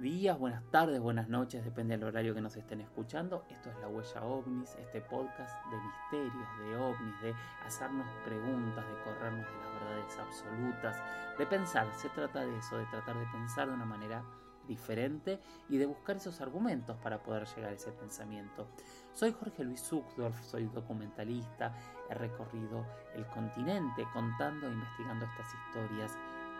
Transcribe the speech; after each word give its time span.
días, 0.00 0.38
buenas 0.38 0.64
tardes, 0.70 0.98
buenas 0.98 1.28
noches, 1.28 1.62
depende 1.62 1.96
del 1.96 2.06
horario 2.06 2.34
que 2.34 2.40
nos 2.40 2.56
estén 2.56 2.80
escuchando. 2.80 3.44
Esto 3.50 3.68
es 3.68 3.76
La 3.80 3.88
Huella 3.88 4.24
OVNIS, 4.24 4.74
este 4.76 5.02
podcast 5.02 5.54
de 5.70 5.76
misterios, 5.76 6.48
de 6.58 6.76
ovnis, 6.76 7.20
de 7.20 7.34
hacernos 7.66 8.06
preguntas, 8.24 8.82
de 8.86 8.94
corrernos 9.04 9.44
de 9.44 9.58
las 9.58 9.74
verdades 9.74 10.18
absolutas, 10.18 10.96
de 11.38 11.46
pensar. 11.46 11.86
Se 11.92 12.08
trata 12.08 12.40
de 12.40 12.56
eso, 12.56 12.78
de 12.78 12.86
tratar 12.86 13.18
de 13.18 13.26
pensar 13.26 13.68
de 13.68 13.74
una 13.74 13.84
manera 13.84 14.24
diferente 14.66 15.38
y 15.68 15.76
de 15.76 15.84
buscar 15.84 16.16
esos 16.16 16.40
argumentos 16.40 16.96
para 17.02 17.22
poder 17.22 17.46
llegar 17.54 17.70
a 17.70 17.74
ese 17.74 17.92
pensamiento. 17.92 18.68
Soy 19.12 19.32
Jorge 19.32 19.64
Luis 19.64 19.82
Zuckdorf, 19.82 20.40
soy 20.42 20.64
documentalista, 20.68 21.74
he 22.08 22.14
recorrido 22.14 22.86
el 23.14 23.26
continente 23.26 24.06
contando 24.14 24.66
e 24.66 24.72
investigando 24.72 25.26
estas 25.26 25.46
historias 25.54 26.16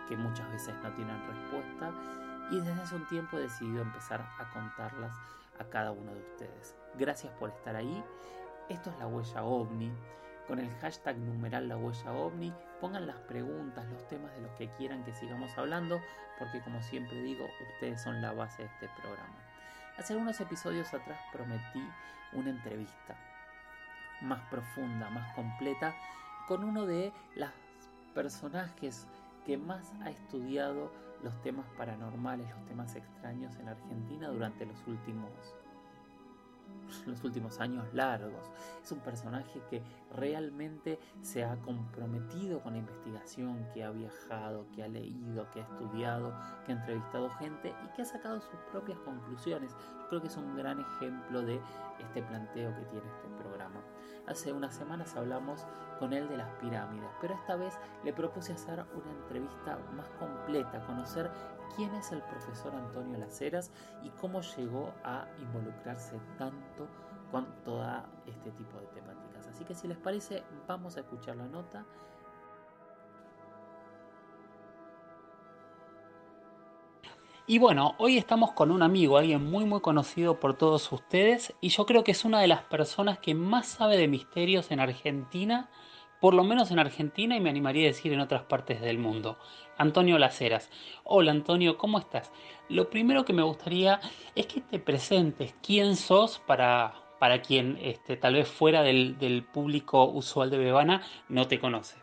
que 0.09 0.17
muchas 0.17 0.51
veces 0.53 0.75
no 0.83 0.93
tienen 0.93 1.27
respuesta 1.27 2.30
y 2.51 2.61
desde 2.61 2.83
hace 2.83 2.97
un 2.97 3.07
tiempo 3.07 3.39
he 3.39 3.43
decidido 3.43 3.83
empezar 3.83 4.21
a 4.39 4.51
contarlas 4.53 5.13
a 5.59 5.65
cada 5.65 5.93
uno 5.93 6.13
de 6.13 6.21
ustedes. 6.21 6.75
Gracias 6.99 7.33
por 7.35 7.51
estar 7.51 7.77
ahí. 7.77 8.05
Esto 8.69 8.91
es 8.91 8.99
la 8.99 9.07
huella 9.07 9.43
ovni. 9.45 9.93
Con 10.47 10.59
el 10.59 10.71
hashtag 10.79 11.17
numeral 11.19 11.69
la 11.69 11.77
huella 11.77 12.13
ovni, 12.13 12.53
pongan 12.81 13.07
las 13.07 13.17
preguntas, 13.19 13.87
los 13.89 14.09
temas 14.09 14.35
de 14.35 14.41
los 14.41 14.51
que 14.53 14.69
quieran 14.71 15.05
que 15.05 15.15
sigamos 15.15 15.57
hablando, 15.57 16.01
porque 16.39 16.61
como 16.61 16.83
siempre 16.83 17.23
digo, 17.23 17.47
ustedes 17.75 18.03
son 18.03 18.21
la 18.21 18.33
base 18.33 18.63
de 18.63 18.69
este 18.69 18.89
programa. 19.01 19.37
Hace 19.97 20.15
algunos 20.15 20.41
episodios 20.41 20.93
atrás 20.93 21.21
prometí 21.33 21.87
una 22.33 22.51
entrevista 22.51 23.17
más 24.23 24.41
profunda, 24.51 25.09
más 25.11 25.33
completa, 25.35 25.95
con 26.49 26.65
uno 26.65 26.85
de 26.85 27.13
los 27.37 27.51
personajes 28.15 29.07
que 29.47 29.57
más 29.57 29.93
ha 30.03 30.11
estudiado 30.11 30.91
los 31.23 31.41
temas 31.43 31.67
paranormales, 31.77 32.49
los 32.51 32.67
temas 32.67 32.95
extraños 32.97 33.55
en 33.57 33.69
Argentina 33.69 34.29
durante 34.29 34.67
los 34.67 34.77
últimos 34.87 35.31
los 37.07 37.23
últimos 37.25 37.61
años 37.61 37.87
largos. 37.93 38.51
Es 38.83 38.93
un 38.93 39.01
personaje 39.01 39.63
que 39.71 39.83
realmente 40.15 40.99
se 41.23 41.45
ha 41.45 41.57
comprometido 41.57 42.61
con 42.61 42.73
la 42.73 42.79
investigación, 42.79 43.67
que 43.73 43.85
ha 43.85 43.91
viajado, 43.91 44.67
que 44.75 44.83
ha 44.83 44.89
leído, 44.89 45.51
que 45.51 45.61
ha 45.61 45.65
estudiado, 45.65 46.33
que 46.65 46.73
ha 46.73 46.77
entrevistado 46.77 47.31
gente 47.31 47.75
y 47.85 47.95
que 47.95 48.03
ha 48.03 48.05
sacado 48.05 48.41
sus 48.41 48.59
propias 48.71 48.99
conclusiones. 49.01 49.75
Creo 50.09 50.21
que 50.21 50.29
es 50.29 50.37
un 50.37 50.57
gran 50.57 50.81
ejemplo 50.81 51.43
de 51.43 51.61
este 52.01 52.23
planteo 52.23 52.75
que 52.75 52.85
tiene 52.87 53.07
este 53.07 53.29
programa. 53.43 53.81
Hace 54.27 54.53
unas 54.53 54.75
semanas 54.75 55.15
hablamos 55.17 55.67
con 55.99 56.13
él 56.13 56.29
de 56.29 56.37
las 56.37 56.49
pirámides, 56.61 57.11
pero 57.21 57.35
esta 57.35 57.57
vez 57.57 57.79
le 58.05 58.13
propuse 58.13 58.53
hacer 58.53 58.85
una 58.95 59.13
entrevista 59.13 59.79
más 59.97 60.09
completa, 60.19 60.85
conocer 60.87 61.31
quién 61.77 61.95
es 61.95 62.13
el 62.13 62.23
profesor 62.23 62.75
Antonio 62.75 63.19
Laceras 63.19 63.71
y 64.03 64.11
cómo 64.21 64.41
llegó 64.41 64.93
a 65.05 65.27
involucrarse 65.41 66.19
tanto 66.39 66.89
con 67.31 67.47
todo 67.65 67.85
este 68.27 68.51
tipo 68.51 68.79
de 68.79 68.87
temáticas. 68.89 69.47
Así 69.49 69.65
que 69.65 69.75
si 69.75 69.89
les 69.89 69.99
parece, 69.99 70.43
vamos 70.67 70.97
a 70.97 71.01
escuchar 71.01 71.37
la 71.37 71.47
nota. 71.47 71.85
Y 77.47 77.59
bueno, 77.59 77.97
hoy 77.99 78.17
estamos 78.17 78.53
con 78.53 78.71
un 78.71 78.81
amigo, 78.81 79.19
alguien 79.19 79.45
muy 79.45 79.65
muy 79.65 79.81
conocido 79.81 80.39
por 80.39 80.57
todos 80.57 80.93
ustedes 80.93 81.53
y 81.61 81.71
yo 81.71 81.85
creo 81.85 82.05
que 82.05 82.13
es 82.13 82.25
una 82.25 82.41
de 82.41 82.47
las 82.47 82.63
personas 82.63 83.19
que 83.19 83.35
más 83.35 83.67
sabe 83.67 83.97
de 83.97 84.07
misterios 84.07 84.71
en 84.71 84.79
Argentina, 84.79 85.69
por 86.21 86.35
lo 86.35 86.45
menos 86.45 86.71
en 86.71 86.79
Argentina 86.79 87.37
y 87.37 87.41
me 87.41 87.51
animaría 87.51 87.85
a 87.85 87.93
decir 87.93 88.13
en 88.13 88.21
otras 88.21 88.43
partes 88.43 88.81
del 88.81 88.99
mundo. 88.99 89.39
Antonio 89.79 90.19
Laceras. 90.19 90.71
Hola 91.05 91.33
Antonio, 91.33 91.79
¿cómo 91.79 91.99
estás? 91.99 92.31
Lo 92.69 92.91
primero 92.91 93.25
que 93.25 93.33
me 93.33 93.43
gustaría 93.43 94.01
es 94.35 94.47
que 94.47 94.61
te 94.61 94.79
presentes 94.79 95.55
quién 95.63 95.97
sos 95.97 96.39
para, 96.47 96.95
para 97.19 97.41
quien 97.41 97.79
este, 97.83 98.17
tal 98.17 98.35
vez 98.35 98.49
fuera 98.49 98.83
del, 98.83 99.19
del 99.19 99.43
público 99.43 100.05
usual 100.05 100.51
de 100.51 100.59
Bebana 100.59 101.03
no 101.29 101.49
te 101.49 101.59
conoce. 101.59 101.97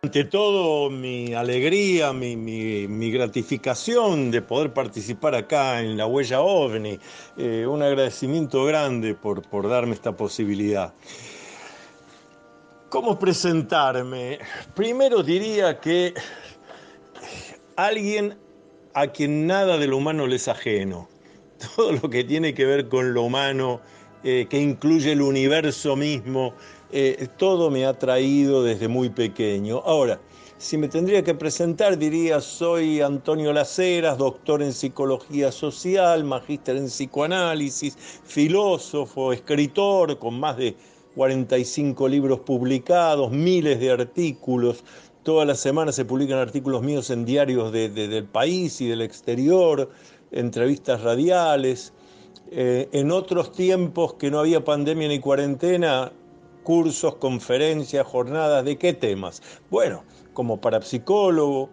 Ante 0.00 0.24
todo, 0.24 0.90
mi 0.90 1.34
alegría, 1.34 2.12
mi, 2.12 2.36
mi, 2.36 3.10
gratificación 3.10 4.30
de 4.30 4.42
poder 4.42 4.72
participar 4.72 5.34
acá 5.34 5.80
en 5.80 5.96
la 5.96 6.06
Huella 6.06 6.40
OVNI. 6.40 7.00
Eh, 7.36 7.66
un 7.66 7.82
agradecimiento 7.82 8.64
grande 8.64 9.14
por, 9.14 9.42
por 9.42 9.68
darme 9.68 9.94
esta 9.94 10.16
posibilidad. 10.16 10.94
¿Cómo 12.88 13.18
presentarme? 13.18 14.38
Primero 14.74 15.22
diría 15.22 15.78
que 15.78 16.14
alguien 17.76 18.38
a 18.94 19.08
quien 19.08 19.46
nada 19.46 19.76
de 19.76 19.86
lo 19.86 19.98
humano 19.98 20.26
le 20.26 20.36
es 20.36 20.48
ajeno. 20.48 21.06
Todo 21.76 21.92
lo 21.92 22.08
que 22.08 22.24
tiene 22.24 22.54
que 22.54 22.64
ver 22.64 22.88
con 22.88 23.12
lo 23.12 23.24
humano, 23.24 23.82
eh, 24.24 24.46
que 24.48 24.58
incluye 24.58 25.12
el 25.12 25.20
universo 25.20 25.96
mismo, 25.96 26.54
eh, 26.90 27.28
todo 27.36 27.70
me 27.70 27.84
ha 27.84 27.92
traído 27.92 28.62
desde 28.62 28.88
muy 28.88 29.10
pequeño. 29.10 29.82
Ahora, 29.84 30.18
si 30.56 30.78
me 30.78 30.88
tendría 30.88 31.22
que 31.22 31.34
presentar, 31.34 31.98
diría, 31.98 32.40
soy 32.40 33.02
Antonio 33.02 33.52
Laceras, 33.52 34.16
doctor 34.16 34.62
en 34.62 34.72
psicología 34.72 35.52
social, 35.52 36.24
magíster 36.24 36.76
en 36.76 36.86
psicoanálisis, 36.86 37.96
filósofo, 38.24 39.32
escritor, 39.32 40.18
con 40.18 40.40
más 40.40 40.56
de 40.56 40.74
45 41.18 42.06
libros 42.06 42.38
publicados, 42.38 43.32
miles 43.32 43.80
de 43.80 43.90
artículos. 43.90 44.84
Todas 45.24 45.48
las 45.48 45.58
semanas 45.58 45.96
se 45.96 46.04
publican 46.04 46.38
artículos 46.38 46.80
míos 46.80 47.10
en 47.10 47.24
diarios 47.24 47.72
del 47.72 48.24
país 48.26 48.80
y 48.80 48.86
del 48.86 49.02
exterior, 49.02 49.90
entrevistas 50.30 51.02
radiales. 51.02 51.92
Eh, 52.52 52.88
en 52.92 53.10
otros 53.10 53.50
tiempos 53.50 54.14
que 54.14 54.30
no 54.30 54.38
había 54.38 54.64
pandemia 54.64 55.08
ni 55.08 55.18
cuarentena, 55.18 56.12
cursos, 56.62 57.16
conferencias, 57.16 58.06
jornadas, 58.06 58.64
¿de 58.64 58.78
qué 58.78 58.92
temas? 58.92 59.42
Bueno, 59.70 60.04
como 60.34 60.60
parapsicólogo, 60.60 61.68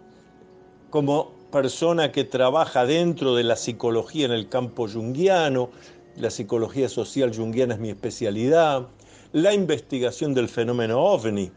como 0.90 1.30
persona 1.52 2.10
que 2.10 2.24
trabaja 2.24 2.84
dentro 2.84 3.36
de 3.36 3.44
la 3.44 3.54
psicología 3.54 4.26
en 4.26 4.32
el 4.32 4.48
campo 4.48 4.88
junguiano, 4.88 5.70
la 6.16 6.30
psicología 6.30 6.88
social 6.88 7.32
junguiana 7.32 7.74
es 7.74 7.80
mi 7.80 7.90
especialidad, 7.90 8.88
la 9.36 9.52
investigación 9.52 10.32
del 10.32 10.48
fenómeno 10.48 10.98
ovni. 10.98 11.50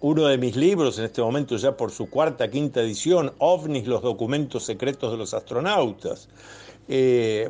Uno 0.00 0.26
de 0.26 0.36
mis 0.36 0.56
libros, 0.56 0.98
en 0.98 1.06
este 1.06 1.22
momento 1.22 1.56
ya 1.56 1.74
por 1.74 1.90
su 1.90 2.10
cuarta, 2.10 2.50
quinta 2.50 2.82
edición, 2.82 3.32
OVNIs, 3.38 3.86
los 3.86 4.02
documentos 4.02 4.62
secretos 4.64 5.10
de 5.10 5.16
los 5.16 5.32
astronautas. 5.32 6.28
Eh, 6.86 7.48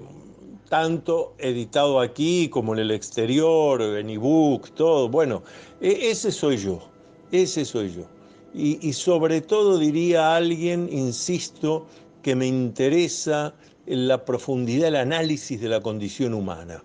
tanto 0.69 1.35
editado 1.39 1.99
aquí 1.99 2.49
como 2.51 2.73
en 2.73 2.79
el 2.79 2.93
exterior, 2.93 3.83
en 3.83 4.11
ebook, 4.11 4.71
todo. 4.77 5.09
Bueno, 5.09 5.43
e, 5.81 6.11
ese 6.11 6.31
soy 6.31 6.59
yo, 6.59 6.79
ese 7.33 7.65
soy 7.65 7.93
yo. 7.93 8.05
Y, 8.55 8.93
sobre 8.93 9.41
todo 9.41 9.77
diría 9.77 10.37
alguien, 10.37 10.89
insisto, 10.93 11.85
que 12.23 12.37
me 12.37 12.47
interesa 12.47 13.55
la 13.87 14.25
profundidad, 14.25 14.87
el 14.87 14.97
análisis 14.97 15.61
de 15.61 15.69
la 15.69 15.81
condición 15.81 16.33
humana. 16.33 16.85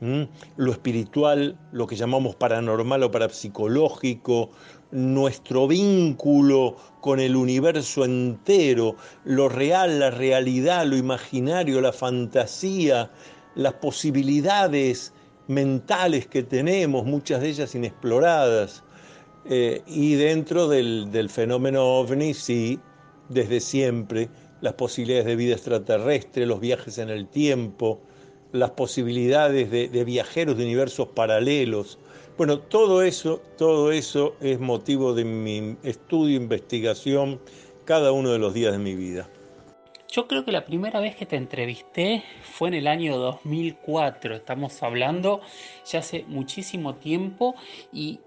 Lo 0.00 0.72
espiritual, 0.72 1.58
lo 1.72 1.86
que 1.86 1.96
llamamos 1.96 2.36
paranormal 2.36 3.02
o 3.02 3.10
parapsicológico, 3.10 4.50
nuestro 4.90 5.66
vínculo 5.66 6.76
con 7.00 7.18
el 7.18 7.34
universo 7.34 8.04
entero, 8.04 8.96
lo 9.24 9.48
real, 9.48 9.98
la 9.98 10.10
realidad, 10.10 10.86
lo 10.86 10.96
imaginario, 10.96 11.80
la 11.80 11.92
fantasía, 11.92 13.10
las 13.54 13.74
posibilidades 13.74 15.12
mentales 15.48 16.26
que 16.26 16.42
tenemos, 16.42 17.04
muchas 17.04 17.40
de 17.40 17.48
ellas 17.48 17.74
inexploradas. 17.74 18.82
Eh, 19.48 19.82
y 19.86 20.14
dentro 20.14 20.68
del, 20.68 21.30
fenómeno 21.30 21.84
ovni, 21.84 22.34
sí, 22.34 22.80
desde 23.28 23.60
siempre, 23.60 24.28
las 24.60 24.74
posibilidades 24.74 25.26
de 25.26 25.36
vida 25.36 25.54
extraterrestre, 25.54 26.46
los 26.46 26.60
viajes 26.60 26.98
en 26.98 27.10
el 27.10 27.28
tiempo, 27.28 28.00
las 28.56 28.70
posibilidades 28.70 29.70
de, 29.70 30.04
viajeros 30.04 30.56
de 30.56 30.64
universos 30.64 31.08
paralelos, 31.08 31.98
bueno, 32.36 32.58
todo 32.58 33.02
eso, 33.02 33.40
todo 33.56 33.92
eso 33.92 34.36
es 34.40 34.60
motivo 34.60 35.14
de 35.14 35.24
mi 35.24 35.76
estudio, 35.82 36.36
investigación, 36.36 37.40
cada 37.84 38.12
uno 38.12 38.30
de 38.30 38.38
los 38.38 38.52
días 38.52 38.72
de 38.72 38.78
mi 38.78 38.94
vida. 38.94 39.28
Yo 40.10 40.28
creo 40.28 40.44
que 40.44 40.52
la 40.52 40.64
primera 40.64 41.00
vez 41.00 41.16
que 41.16 41.26
te 41.26 41.36
entrevisté 41.36 42.22
fue 42.42 42.68
en 42.68 42.74
el 42.74 42.86
año 42.86 43.16
2004, 43.16 44.36
estamos 44.36 44.82
hablando 44.82 45.40
ya 45.90 46.00
hace 46.00 46.24
muchísimo 46.28 46.94
tiempo 46.96 47.54
y 47.92 48.20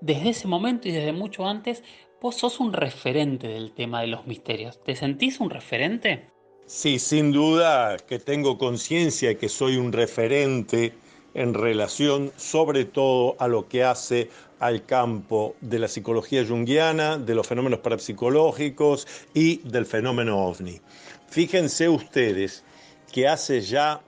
desde 0.00 0.30
ese 0.30 0.48
momento 0.48 0.88
y 0.88 0.92
desde 0.92 1.12
mucho 1.12 1.46
antes, 1.46 1.84
vos 2.20 2.36
sos 2.36 2.60
un 2.60 2.72
referente 2.72 3.48
del 3.48 3.72
tema 3.72 4.00
de 4.00 4.08
los 4.08 4.26
misterios. 4.26 4.82
¿Te 4.82 4.96
sentís 4.96 5.40
un 5.40 5.50
referente? 5.50 6.29
Sí, 6.72 7.00
sin 7.00 7.32
duda 7.32 7.96
que 7.96 8.20
tengo 8.20 8.56
conciencia 8.56 9.36
que 9.36 9.48
soy 9.48 9.76
un 9.76 9.92
referente 9.92 10.92
en 11.34 11.52
relación 11.52 12.30
sobre 12.36 12.84
todo 12.84 13.34
a 13.40 13.48
lo 13.48 13.66
que 13.66 13.82
hace 13.82 14.30
al 14.60 14.86
campo 14.86 15.56
de 15.60 15.80
la 15.80 15.88
psicología 15.88 16.46
junguiana, 16.46 17.18
de 17.18 17.34
los 17.34 17.48
fenómenos 17.48 17.80
parapsicológicos 17.80 19.08
y 19.34 19.56
del 19.68 19.84
fenómeno 19.84 20.46
ovni. 20.46 20.80
Fíjense 21.28 21.88
ustedes 21.88 22.62
que 23.10 23.26
hace 23.26 23.62
ya 23.62 24.00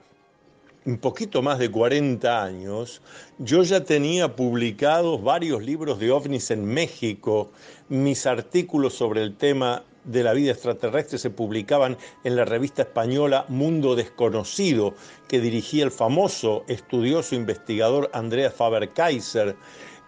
un 0.85 0.99
poquito 0.99 1.41
más 1.41 1.59
de 1.59 1.69
40 1.69 2.45
años, 2.45 3.01
yo 3.39 3.63
ya 3.63 3.83
tenía 3.83 4.37
publicados 4.37 5.21
varios 5.21 5.61
libros 5.61 5.99
de 5.99 6.11
ovnis 6.11 6.49
en 6.49 6.63
México, 6.63 7.51
mis 7.89 8.25
artículos 8.25 8.93
sobre 8.93 9.21
el 9.21 9.35
tema 9.35 9.83
de 10.05 10.23
la 10.23 10.33
vida 10.33 10.51
extraterrestre 10.51 11.17
se 11.17 11.29
publicaban 11.29 11.97
en 12.23 12.35
la 12.35 12.45
revista 12.45 12.83
española 12.83 13.45
Mundo 13.49 13.95
Desconocido, 13.95 14.93
que 15.27 15.39
dirigía 15.39 15.83
el 15.83 15.91
famoso 15.91 16.63
estudioso 16.67 17.35
investigador 17.35 18.09
Andreas 18.13 18.53
Faber-Kaiser. 18.53 19.55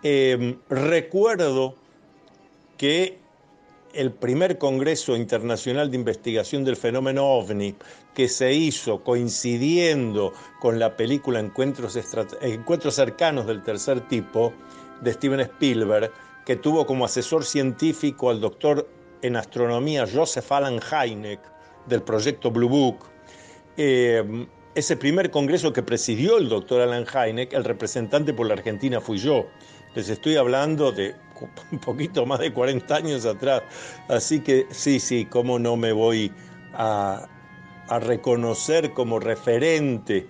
Em, 0.04 0.58
recuerdo 0.70 1.76
que 2.78 3.20
el 3.94 4.12
primer 4.12 4.58
Congreso 4.58 5.16
Internacional 5.16 5.90
de 5.90 5.98
Investigación 5.98 6.66
del 6.66 6.76
Fenómeno 6.76 7.26
OVNI, 7.26 7.76
que 8.14 8.28
se 8.28 8.54
hizo 8.54 9.04
coincidiendo 9.04 10.34
con 10.60 10.80
la 10.80 10.98
película 10.98 11.40
Encuentros, 11.40 11.98
Encuentros 12.42 12.96
cercanos 12.96 13.48
del 13.48 13.64
tercer 13.64 14.02
tipo, 14.08 14.54
de 15.02 15.14
Steven 15.14 15.40
Spielberg, 15.42 16.12
que 16.46 16.56
tuvo 16.56 16.86
como 16.86 17.06
asesor 17.06 17.44
científico 17.44 18.30
al 18.30 18.40
doctor 18.40 18.88
en 19.22 19.36
astronomía 19.36 20.06
Joseph 20.12 20.52
Alan 20.52 20.80
Hynek 20.80 21.40
del 21.88 22.02
proyecto 22.02 22.52
Blue 22.52 22.70
Book. 22.70 22.98
Eh, 23.78 24.48
ese 24.76 24.98
primer 24.98 25.32
congreso 25.32 25.72
que 25.72 25.84
presidió 25.84 26.38
el 26.38 26.50
doctor 26.50 26.82
Alan 26.82 27.06
Hynek, 27.06 27.54
el 27.54 27.64
representante 27.64 28.34
por 28.34 28.48
la 28.48 28.54
Argentina 28.56 29.00
fui 29.00 29.18
yo. 29.18 29.46
Les 29.96 30.10
estoy 30.10 30.36
hablando 30.36 30.92
de 30.92 31.16
un 31.72 31.80
poquito 31.80 32.26
más 32.26 32.40
de 32.40 32.52
40 32.54 32.96
años 32.96 33.26
atrás. 33.26 33.64
Así 34.08 34.42
que 34.42 34.68
sí, 34.72 35.00
sí, 35.00 35.26
cómo 35.26 35.60
no 35.60 35.78
me 35.78 35.92
voy 35.94 36.32
a, 36.74 37.28
reconocer 38.02 38.94
como 38.94 39.20
referente 39.20 40.26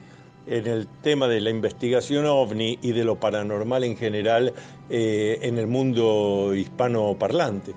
en 0.46 0.68
el 0.68 0.88
tema 1.02 1.28
de 1.30 1.40
la 1.40 1.50
investigación 1.50 2.26
ovni 2.26 2.78
y 2.82 2.92
de 2.92 3.06
lo 3.06 3.18
paranormal 3.18 3.86
en 3.86 3.96
general 3.96 4.54
eh, 4.90 5.40
en 5.42 5.58
el 5.58 5.66
mundo 5.66 6.54
hispanoparlante. 6.54 7.74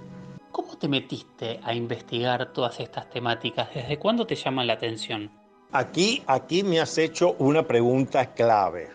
¿Cómo 0.59 0.77
te 0.77 0.89
metiste 0.89 1.61
a 1.63 1.73
investigar 1.73 2.53
todas 2.53 2.81
estas 2.81 3.09
temáticas? 3.09 3.73
¿Desde 3.73 3.97
cuándo 3.97 4.27
te 4.27 4.35
llaman 4.35 4.67
la 4.67 4.73
atención? 4.73 5.31
Aquí, 5.71 6.21
aquí 6.27 6.65
me 6.65 6.81
has 6.81 6.99
hecho 6.99 7.37
una 7.39 7.63
pregunta 7.63 8.35
clave 8.35 8.91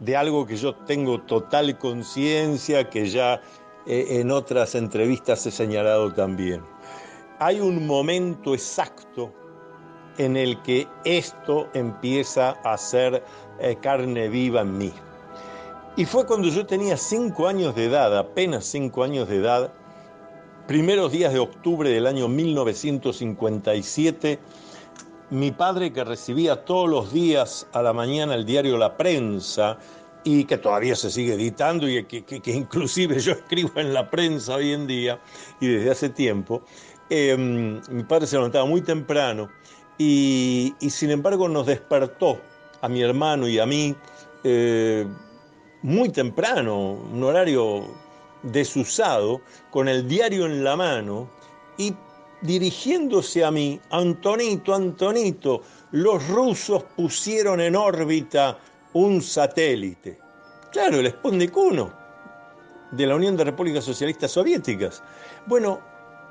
de 0.00 0.14
algo 0.14 0.44
que 0.44 0.54
yo 0.54 0.74
tengo 0.74 1.22
total 1.22 1.78
conciencia, 1.78 2.90
que 2.90 3.06
ya 3.08 3.40
eh, 3.86 4.20
en 4.20 4.30
otras 4.30 4.74
entrevistas 4.74 5.46
he 5.46 5.50
señalado 5.50 6.12
también. 6.12 6.60
Hay 7.38 7.58
un 7.58 7.86
momento 7.86 8.52
exacto 8.52 9.32
en 10.18 10.36
el 10.36 10.60
que 10.60 10.86
esto 11.06 11.70
empieza 11.72 12.50
a 12.50 12.76
ser 12.76 13.24
eh, 13.60 13.78
carne 13.80 14.28
viva 14.28 14.60
en 14.60 14.76
mí. 14.76 14.92
Y 15.96 16.04
fue 16.04 16.26
cuando 16.26 16.48
yo 16.48 16.66
tenía 16.66 16.98
cinco 16.98 17.48
años 17.48 17.74
de 17.74 17.86
edad, 17.86 18.14
apenas 18.18 18.66
cinco 18.66 19.04
años 19.04 19.26
de 19.30 19.36
edad, 19.36 19.72
primeros 20.66 21.12
días 21.12 21.32
de 21.32 21.38
octubre 21.38 21.88
del 21.90 22.06
año 22.06 22.28
1957, 22.28 24.38
mi 25.30 25.50
padre 25.50 25.92
que 25.92 26.04
recibía 26.04 26.64
todos 26.64 26.88
los 26.88 27.12
días 27.12 27.66
a 27.72 27.82
la 27.82 27.92
mañana 27.92 28.34
el 28.34 28.44
diario 28.44 28.78
La 28.78 28.96
Prensa 28.96 29.78
y 30.24 30.44
que 30.44 30.58
todavía 30.58 30.94
se 30.94 31.10
sigue 31.10 31.34
editando 31.34 31.88
y 31.88 32.04
que, 32.04 32.24
inclusive 32.46 33.18
yo 33.18 33.32
escribo 33.32 33.72
en 33.76 33.92
la 33.92 34.08
prensa 34.08 34.56
hoy 34.56 34.72
en 34.72 34.86
día 34.86 35.20
y 35.60 35.66
desde 35.66 35.90
hace 35.90 36.08
tiempo, 36.10 36.62
em, 37.10 37.80
mi 37.90 38.04
padre 38.04 38.26
se 38.26 38.36
levantaba 38.36 38.64
muy 38.64 38.82
temprano 38.82 39.48
y, 39.98 40.74
sin 40.88 41.10
embargo 41.10 41.48
nos 41.48 41.66
despertó 41.66 42.40
a 42.80 42.88
mi 42.88 43.02
hermano 43.02 43.48
y 43.48 43.58
a 43.58 43.66
mí 43.66 43.96
eh, 44.44 45.06
muy 45.82 46.10
temprano, 46.10 46.92
un 46.92 47.22
horario 47.24 47.84
desusado, 48.42 49.40
con 49.70 49.88
el 49.88 50.08
diario 50.08 50.46
en 50.46 50.64
la 50.64 50.76
mano 50.76 51.28
y 51.78 51.94
dirigiéndose 52.42 53.44
a 53.44 53.50
mí, 53.50 53.80
Antonito, 53.90 54.74
Antonito, 54.74 55.62
los 55.92 56.26
rusos 56.28 56.82
pusieron 56.96 57.60
en 57.60 57.76
órbita 57.76 58.58
un 58.92 59.22
satélite. 59.22 60.18
Claro, 60.70 61.00
el 61.00 61.10
Sputnik 61.10 61.56
1 61.56 61.92
de 62.92 63.06
la 63.06 63.16
Unión 63.16 63.36
de 63.36 63.44
Repúblicas 63.44 63.84
Socialistas 63.84 64.32
Soviéticas. 64.32 65.02
Bueno, 65.46 65.80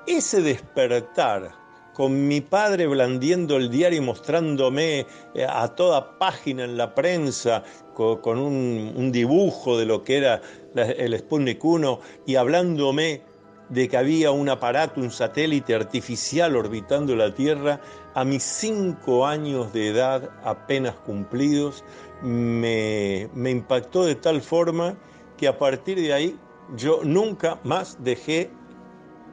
ese 0.07 0.41
despertar 0.41 1.51
con 1.93 2.27
mi 2.27 2.41
padre 2.41 2.87
blandiendo 2.87 3.57
el 3.57 3.69
diario 3.69 4.01
y 4.01 4.05
mostrándome 4.05 5.05
eh, 5.33 5.45
a 5.47 5.67
toda 5.67 6.17
página 6.17 6.63
en 6.63 6.77
la 6.77 6.95
prensa 6.95 7.63
con, 7.93 8.39
un, 8.39 9.11
dibujo 9.11 9.77
de 9.77 9.85
lo 9.85 10.03
que 10.03 10.17
era 10.17 10.41
el 10.75 11.17
Sputnik 11.17 11.63
1 11.63 11.99
y 12.25 12.35
hablándome 12.35 13.21
de 13.69 13.87
que 13.87 13.97
había 13.97 14.31
un 14.31 14.49
aparato, 14.49 14.99
un 14.99 15.11
satélite 15.11 15.73
artificial 15.73 16.55
orbitando 16.55 17.15
la 17.15 17.33
Tierra, 17.33 17.79
a 18.13 18.25
mis 18.25 18.43
cinco 18.43 19.25
años 19.25 19.71
de 19.71 19.87
edad 19.87 20.29
apenas 20.43 20.95
cumplidos, 20.95 21.85
me, 22.21 23.29
me 23.33 23.49
impactó 23.49 24.05
de 24.05 24.15
tal 24.15 24.41
forma 24.41 24.97
que 25.37 25.47
a 25.47 25.57
partir 25.57 25.97
de 25.97 26.13
ahí 26.13 26.39
yo 26.75 26.99
nunca 27.03 27.59
más 27.63 27.97
dejé 28.03 28.49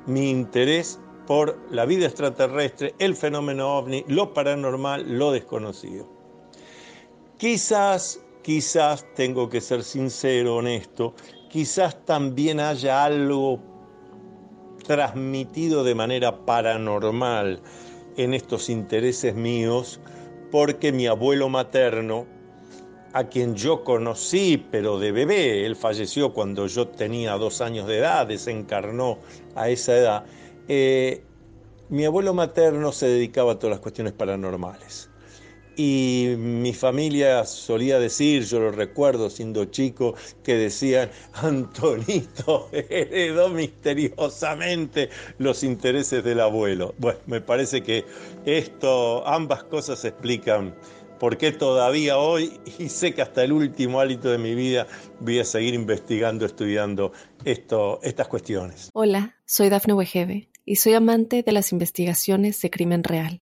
mi 0.06 0.30
interés 0.30 1.00
por 1.26 1.58
la 1.70 1.84
vida 1.84 2.06
extraterrestre, 2.06 2.94
el 2.98 3.14
fenómeno 3.14 3.76
ovni, 3.76 4.04
lo 4.08 4.32
paranormal, 4.32 5.18
lo 5.18 5.32
desconocido. 5.32 6.08
Quizás, 7.36 8.20
quizás, 8.48 9.04
tengo 9.14 9.50
que 9.50 9.60
ser 9.60 9.84
sincero, 9.84 10.56
honesto, 10.56 11.12
quizás 11.50 12.02
también 12.06 12.60
haya 12.60 13.04
algo 13.04 13.60
transmitido 14.86 15.84
de 15.84 15.94
manera 15.94 16.46
paranormal 16.46 17.60
en 18.16 18.32
estos 18.32 18.70
intereses 18.70 19.34
míos, 19.34 20.00
porque 20.50 20.92
mi 20.92 21.06
abuelo 21.06 21.50
materno, 21.50 22.24
a 23.12 23.24
quien 23.24 23.54
yo 23.54 23.84
conocí, 23.84 24.66
pero 24.70 24.98
de 24.98 25.12
bebé, 25.12 25.66
él 25.66 25.76
falleció 25.76 26.32
cuando 26.32 26.66
yo 26.68 26.88
tenía 26.88 27.34
dos 27.34 27.60
años 27.60 27.86
de 27.86 27.98
edad, 27.98 28.26
desencarnó 28.26 29.18
a 29.56 29.68
esa 29.68 29.94
edad, 29.94 30.24
eh, 30.68 31.22
mi 31.90 32.06
abuelo 32.06 32.32
materno 32.32 32.92
se 32.92 33.08
dedicaba 33.08 33.52
a 33.52 33.58
todas 33.58 33.72
las 33.72 33.80
cuestiones 33.80 34.14
paranormales. 34.14 35.10
Y 35.78 36.34
mi 36.36 36.74
familia 36.74 37.44
solía 37.44 38.00
decir, 38.00 38.44
yo 38.44 38.58
lo 38.58 38.72
recuerdo 38.72 39.30
siendo 39.30 39.66
chico, 39.66 40.16
que 40.42 40.56
decían, 40.56 41.08
Antonito 41.34 42.68
heredó 42.72 43.48
misteriosamente 43.48 45.08
los 45.38 45.62
intereses 45.62 46.24
del 46.24 46.40
abuelo. 46.40 46.96
Bueno, 46.98 47.20
me 47.26 47.40
parece 47.40 47.84
que 47.84 48.04
esto, 48.44 49.24
ambas 49.24 49.62
cosas 49.62 50.04
explican 50.04 50.74
por 51.20 51.38
qué 51.38 51.52
todavía 51.52 52.18
hoy, 52.18 52.58
y 52.78 52.88
sé 52.88 53.14
que 53.14 53.22
hasta 53.22 53.44
el 53.44 53.52
último 53.52 54.00
hálito 54.00 54.32
de 54.32 54.38
mi 54.38 54.56
vida, 54.56 54.88
voy 55.20 55.38
a 55.38 55.44
seguir 55.44 55.74
investigando, 55.74 56.44
estudiando 56.44 57.12
estas 57.44 58.26
cuestiones. 58.26 58.90
Hola, 58.94 59.36
soy 59.46 59.68
Dafne 59.68 59.94
Wegebe 59.94 60.48
y 60.64 60.74
soy 60.74 60.94
amante 60.94 61.44
de 61.44 61.52
las 61.52 61.70
investigaciones 61.70 62.60
de 62.60 62.70
crimen 62.70 63.04
real. 63.04 63.42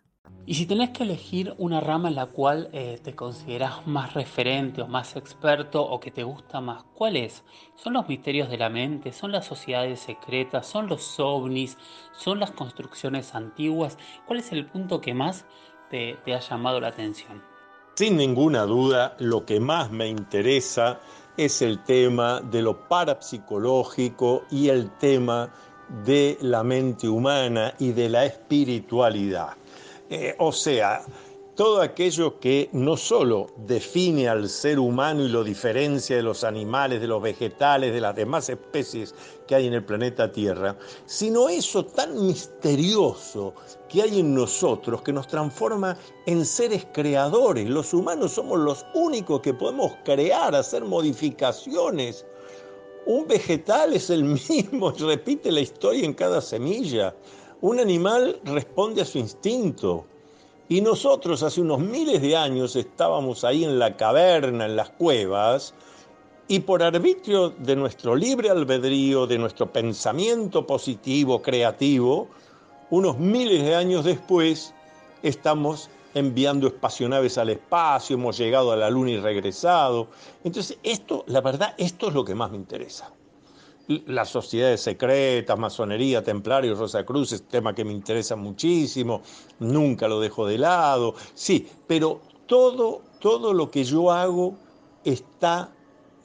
Y 0.47 0.55
si 0.55 0.65
tenés 0.65 0.89
que 0.89 1.03
elegir 1.03 1.53
una 1.59 1.79
rama 1.79 2.09
en 2.09 2.15
la 2.15 2.25
cual 2.25 2.69
eh, 2.73 2.99
te 3.03 3.15
consideras 3.15 3.85
más 3.85 4.15
referente 4.15 4.81
o 4.81 4.87
más 4.87 5.15
experto 5.15 5.83
o 5.83 5.99
que 5.99 6.09
te 6.09 6.23
gusta 6.23 6.59
más, 6.59 6.83
¿cuál 6.95 7.15
es? 7.15 7.43
¿Son 7.75 7.93
los 7.93 8.07
misterios 8.07 8.49
de 8.49 8.57
la 8.57 8.69
mente? 8.69 9.11
¿Son 9.11 9.31
las 9.31 9.45
sociedades 9.45 9.99
secretas? 9.99 10.65
¿Son 10.65 10.87
los 10.87 11.19
ovnis? 11.19 11.77
¿Son 12.17 12.39
las 12.39 12.51
construcciones 12.51 13.35
antiguas? 13.35 13.99
¿Cuál 14.25 14.39
es 14.39 14.51
el 14.51 14.65
punto 14.65 14.99
que 14.99 15.13
más 15.13 15.45
te, 15.91 16.17
ha 16.33 16.39
llamado 16.39 16.79
la 16.79 16.87
atención? 16.87 17.43
Sin 17.93 18.17
ninguna 18.17 18.63
duda, 18.63 19.15
lo 19.19 19.45
que 19.45 19.59
más 19.59 19.91
me 19.91 20.07
interesa 20.07 21.01
es 21.37 21.61
el 21.61 21.83
tema 21.83 22.41
de 22.41 22.63
lo 22.63 22.87
parapsicológico 22.87 24.45
y 24.49 24.69
el 24.69 24.89
tema 24.97 25.51
de 26.03 26.37
la 26.41 26.63
mente 26.63 27.07
humana 27.07 27.75
y 27.77 27.91
de 27.91 28.09
la 28.09 28.25
espiritualidad. 28.25 29.55
Eh, 30.13 30.35
o 30.39 30.51
sea, 30.51 31.05
todo 31.55 31.79
aquello 31.79 32.37
que 32.37 32.67
no 32.73 32.97
solo 32.97 33.47
define 33.55 34.27
al 34.27 34.49
ser 34.49 34.77
humano 34.77 35.23
y 35.23 35.29
lo 35.29 35.41
diferencia 35.41 36.17
de 36.17 36.21
los 36.21 36.43
animales, 36.43 36.99
de 36.99 37.07
los 37.07 37.21
vegetales, 37.21 37.93
de 37.93 38.01
las 38.01 38.13
demás 38.13 38.49
especies 38.49 39.15
que 39.47 39.55
hay 39.55 39.67
en 39.67 39.73
el 39.73 39.85
planeta 39.85 40.29
Tierra, 40.29 40.77
sino 41.05 41.47
eso 41.47 41.85
tan 41.85 42.27
misterioso 42.27 43.53
que 43.87 44.01
hay 44.01 44.19
en 44.19 44.35
nosotros 44.35 45.01
que 45.01 45.13
nos 45.13 45.27
transforma 45.27 45.97
en 46.25 46.45
seres 46.45 46.85
creadores. 46.91 47.69
Los 47.69 47.93
humanos 47.93 48.33
somos 48.33 48.59
los 48.59 48.85
únicos 48.93 49.39
que 49.39 49.53
podemos 49.53 49.93
crear, 50.03 50.53
hacer 50.53 50.83
modificaciones. 50.83 52.25
Un 53.05 53.27
vegetal 53.27 53.93
es 53.93 54.09
el 54.09 54.23
mismo 54.49 54.91
repite 54.91 55.53
la 55.53 55.61
historia 55.61 56.03
en 56.03 56.13
cada 56.13 56.41
semilla. 56.41 57.15
Un 57.61 57.79
animal 57.79 58.39
responde 58.43 59.03
a 59.03 59.05
su 59.05 59.19
instinto. 59.19 60.05
Y 60.67 60.81
nosotros 60.81 61.43
hace 61.43 61.61
unos 61.61 61.77
miles 61.77 62.19
de 62.19 62.35
años 62.35 62.75
estábamos 62.75 63.43
ahí 63.43 63.63
en 63.63 63.77
la 63.77 63.95
caverna, 63.97 64.65
en 64.65 64.75
las 64.75 64.89
cuevas, 64.89 65.75
y 66.47 66.61
por 66.61 66.81
arbitrio 66.81 67.51
de 67.51 67.75
nuestro 67.75 68.15
libre 68.15 68.49
albedrío, 68.49 69.27
de 69.27 69.37
nuestro 69.37 69.71
pensamiento 69.71 70.65
positivo, 70.65 71.43
creativo, 71.43 72.29
unos 72.89 73.19
miles 73.19 73.63
de 73.63 73.75
años 73.75 74.05
después 74.05 74.73
estamos 75.21 75.91
enviando 76.15 76.65
espacionaves 76.65 77.37
al 77.37 77.51
espacio, 77.51 78.15
hemos 78.15 78.39
llegado 78.39 78.71
a 78.71 78.75
la 78.75 78.89
luna 78.89 79.11
y 79.11 79.17
regresado. 79.17 80.07
Entonces, 80.43 80.79
esto, 80.81 81.25
la 81.27 81.41
verdad, 81.41 81.75
esto 81.77 82.07
es 82.07 82.15
lo 82.15 82.25
que 82.25 82.33
más 82.33 82.49
me 82.49 82.57
interesa 82.57 83.13
las 84.05 84.29
sociedades 84.29 84.81
secretas, 84.81 85.57
masonería, 85.57 86.23
templarios, 86.23 86.79
Rosa 86.79 87.05
Cruz, 87.05 87.31
es 87.33 87.43
tema 87.43 87.73
que 87.75 87.85
me 87.85 87.91
interesa 87.91 88.35
muchísimo, 88.35 89.21
nunca 89.59 90.07
lo 90.07 90.19
dejo 90.19 90.47
de 90.47 90.57
lado, 90.57 91.15
sí, 91.33 91.67
pero 91.87 92.21
todo, 92.45 93.01
todo 93.19 93.53
lo 93.53 93.71
que 93.71 93.83
yo 93.83 94.11
hago 94.11 94.55
está, 95.03 95.71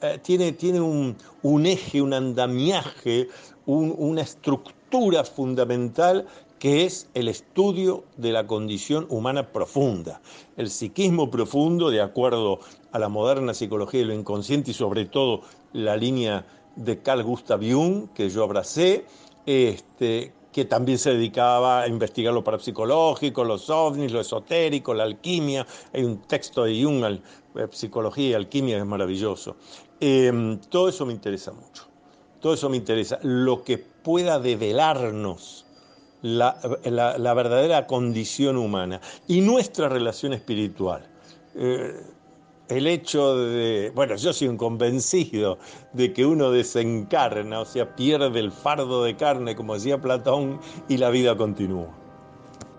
eh, 0.01 0.19
tiene, 0.23 0.53
tiene 0.53 0.81
un, 0.81 1.67
eje, 1.67 2.03
un 2.03 2.13
andamiaje, 2.13 3.29
una 3.67 4.23
estructura 4.23 5.25
fundamental 5.25 6.27
que 6.59 6.85
es 6.85 7.09
el 7.15 7.29
estudio 7.29 8.05
de 8.17 8.33
la 8.33 8.47
condición 8.47 9.07
humana 9.11 9.53
profunda. 9.53 10.21
El 10.57 10.71
psiquismo 10.71 11.31
profundo, 11.31 11.91
de 11.91 12.01
acuerdo 12.01 12.61
a 12.93 12.99
la 12.99 13.09
moderna 13.09 13.53
psicología 13.53 14.01
de 14.01 14.07
lo 14.07 14.15
inconsciente 14.15 14.71
y 14.71 14.75
sobre 14.75 15.05
todo 15.05 15.43
la 15.73 15.97
línea 15.97 16.47
de 16.77 17.03
Carl 17.03 17.23
Gustav 17.23 17.61
Jung, 17.61 18.09
que 18.15 18.29
yo 18.29 18.45
abracé, 18.45 19.07
este, 19.45 20.33
que 20.53 20.65
también 20.65 20.99
se 20.99 21.11
dedicaba 21.11 21.83
a 21.83 21.89
investigar 21.89 22.33
lo 22.33 22.45
parapsicológico, 22.45 23.45
los 23.45 23.69
ovnis, 23.69 24.13
lo 24.13 24.21
esotérico, 24.21 24.95
la 24.95 25.05
alquimia. 25.05 25.67
Hay 25.93 26.05
un 26.05 26.23
texto 26.23 26.65
de 26.65 26.83
Jung, 26.83 27.05
eh, 27.05 27.21
Psicología 27.71 28.31
y 28.31 28.35
Alquimia, 28.35 28.79
es 28.79 28.87
maravilloso. 28.87 29.57
Em, 30.01 30.59
todo 30.61 30.89
eso 30.89 31.05
me 31.05 31.13
interesa 31.13 31.53
mucho. 31.53 31.87
Todo 32.41 32.55
eso 32.55 32.69
me 32.69 32.77
interesa. 32.77 33.19
Lo 33.23 33.65
que 33.65 33.79
pueda 33.79 34.39
develarnos 34.39 35.67
la, 36.23 37.35
verdadera 37.35 37.87
condición 37.87 38.57
humana 38.57 39.01
y 39.27 39.41
nuestra 39.41 39.89
relación 39.89 40.33
espiritual. 40.33 41.07
Eh, 41.55 42.03
el 42.69 42.87
hecho 42.87 43.37
de, 43.37 43.93
bueno, 43.95 44.17
yo 44.17 44.33
soy 44.33 44.49
un 44.49 44.57
convencido 44.57 45.59
de 45.93 46.13
que 46.13 46.27
uno 46.27 46.51
desencarna, 46.51 47.61
o 47.61 47.65
sea, 47.65 47.95
pierde 47.95 48.41
el 48.41 48.51
fardo 48.51 49.05
de 49.05 49.17
carne, 49.17 49.55
como 49.55 49.75
decía 49.75 50.01
Platón, 50.01 50.61
y 50.89 50.97
la 50.97 51.11
vida 51.11 51.37
continúa. 51.37 51.89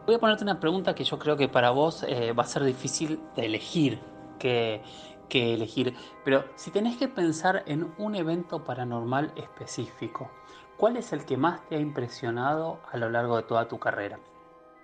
Voy 0.06 0.16
a 0.16 0.20
ponerte 0.20 0.44
una 0.44 0.60
pregunta 0.60 0.96
que 0.96 1.04
yo 1.04 1.20
creo 1.20 1.36
que 1.36 1.50
para 1.50 1.72
vos 1.72 2.04
eh, 2.08 2.32
va 2.34 2.44
a 2.44 2.48
ser 2.48 2.64
difícil 2.64 3.20
de 3.36 3.46
elegir 3.46 4.00
que, 4.40 4.82
que 5.30 5.54
elegir, 5.54 5.94
pero 6.24 6.46
si 6.56 6.72
tenés 6.72 6.98
que 6.98 7.08
pensar 7.08 7.64
en 7.66 7.92
un 7.98 8.16
evento 8.16 8.64
paranormal 8.64 9.34
específico, 9.36 10.30
¿cuál 10.78 10.98
es 10.98 11.12
el 11.12 11.26
que 11.26 11.38
más 11.38 11.66
te 11.68 11.76
ha 11.76 11.80
impresionado 11.80 12.80
a 12.92 12.98
lo 12.98 13.10
largo 13.10 13.38
de 13.38 13.44
toda 13.44 13.68
tu 13.68 13.80
carrera? 13.80 14.20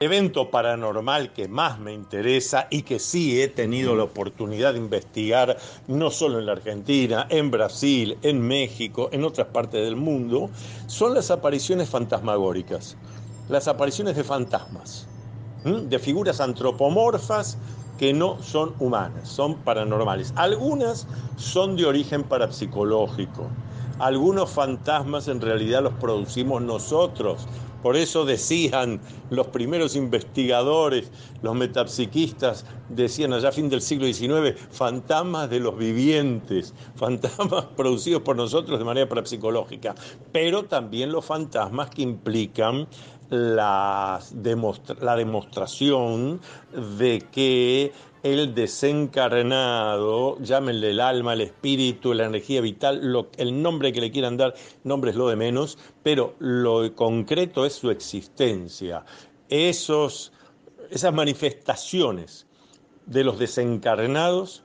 Evento 0.03 0.51
paranormal 0.51 1.33
que 1.33 1.47
más 1.47 1.79
me 1.79 1.93
interesa 1.93 2.67
y 2.69 2.83
que 2.83 2.99
sí 2.99 3.41
he 3.41 3.47
tenido 3.47 3.95
la 3.95 4.03
oportunidad 4.03 4.73
de 4.73 4.79
investigar, 4.79 5.57
no 5.87 6.11
solo 6.11 6.39
en 6.39 6.45
la 6.45 6.51
Argentina, 6.53 7.25
en 7.29 7.49
Brasil, 7.49 8.17
en 8.21 8.41
México, 8.41 9.09
en 9.11 9.23
otras 9.23 9.47
partes 9.47 9.83
del 9.83 9.95
mundo, 9.95 10.49
son 10.87 11.13
las 11.13 11.31
apariciones 11.31 11.89
fantasmagóricas, 11.89 12.97
las 13.49 13.67
apariciones 13.67 14.15
de 14.15 14.23
fantasmas, 14.23 15.07
de 15.63 15.99
figuras 15.99 16.41
antropomorfas 16.41 17.57
que 17.97 18.13
no 18.13 18.41
son 18.41 18.73
humanas, 18.79 19.29
son 19.29 19.55
paranormales. 19.55 20.33
Algunas 20.35 21.07
son 21.37 21.75
de 21.75 21.85
origen 21.85 22.23
parapsicológico. 22.23 23.47
Algunos 23.99 24.49
fantasmas 24.49 25.27
en 25.27 25.39
realidad 25.39 25.83
los 25.83 25.93
producimos 25.93 26.61
nosotros 26.61 27.47
por 27.83 27.97
eso 27.97 28.25
decían 28.25 29.01
los 29.29 29.47
primeros 29.47 29.95
investigadores, 29.95 31.11
los 31.41 31.53
metapsiquistas, 31.53 32.65
decían 32.87 33.33
allá 33.33 33.49
a 33.49 33.51
fin 33.51 33.69
del 33.69 33.81
siglo 33.81 34.07
XIX, 34.07 34.57
fantasmas 34.71 35.49
de 35.49 35.59
los 35.59 35.77
vivientes, 35.77 36.73
fantasmas 36.95 37.65
producidos 37.75 38.21
por 38.21 38.37
nosotros 38.37 38.79
de 38.79 38.85
manera 38.85 39.07
parapsicológica, 39.07 39.93
pero 40.31 40.63
también 40.63 41.11
los 41.11 41.25
fantasmas 41.25 41.89
que 41.89 42.03
implican 42.03 42.87
la, 43.29 44.19
la 45.01 45.15
demostración 45.15 46.39
de 46.99 47.25
que 47.31 47.91
el 48.23 48.55
desencarnado, 48.55 50.39
llámenle 50.39 50.91
el 50.91 51.01
alma, 51.01 51.33
el 51.33 51.41
espíritu, 51.41 52.13
la 52.13 52.25
energía 52.25 52.61
vital, 52.61 53.27
el 53.37 53.61
nombre 53.61 53.91
que 53.91 53.99
le 53.99 54.11
quieran 54.11 54.37
dar, 54.37 54.55
nombre 54.85 55.11
es 55.11 55.17
lo 55.17 55.27
de 55.27 55.35
menos, 55.35 55.77
pero 56.03 56.35
lo 56.39 56.95
concreto 56.95 57.65
es 57.65 57.73
su 57.73 57.91
existencia. 57.91 59.05
Esos, 59.49 60.31
esas 60.89 61.13
manifestaciones 61.13 62.47
de 63.05 63.25
los 63.25 63.37
desencarnados 63.37 64.63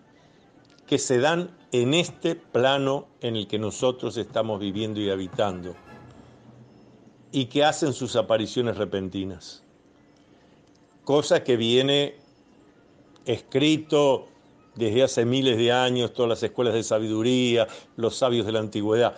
que 0.86 0.98
se 0.98 1.18
dan 1.18 1.50
en 1.72 1.94
este 1.94 2.36
plano 2.36 3.08
en 3.20 3.34
el 3.34 3.48
que 3.48 3.58
nosotros 3.58 4.16
estamos 4.16 4.60
viviendo 4.60 5.00
y 5.00 5.10
habitando 5.10 5.74
y 7.32 7.46
que 7.46 7.64
hacen 7.64 7.92
sus 7.92 8.14
apariciones 8.14 8.76
repentinas. 8.76 9.64
Cosa 11.04 11.42
que 11.42 11.56
viene 11.56 12.27
escrito 13.28 14.26
desde 14.74 15.02
hace 15.02 15.24
miles 15.24 15.58
de 15.58 15.70
años, 15.70 16.12
todas 16.14 16.30
las 16.30 16.42
escuelas 16.42 16.74
de 16.74 16.82
sabiduría, 16.82 17.68
los 17.96 18.16
sabios 18.16 18.46
de 18.46 18.52
la 18.52 18.60
antigüedad. 18.60 19.14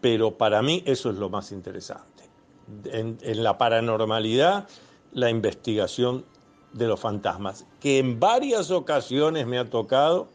Pero 0.00 0.38
para 0.38 0.62
mí 0.62 0.82
eso 0.86 1.10
es 1.10 1.16
lo 1.16 1.28
más 1.28 1.50
interesante. 1.50 2.24
En, 2.84 3.18
la 3.42 3.58
paranormalidad, 3.58 4.68
la 5.12 5.30
investigación 5.30 6.24
de 6.72 6.86
los 6.86 7.00
fantasmas, 7.00 7.66
que 7.80 7.98
en 7.98 8.20
varias 8.20 8.70
ocasiones 8.70 9.46
me 9.46 9.58
ha 9.58 9.64
tocado, 9.64 10.28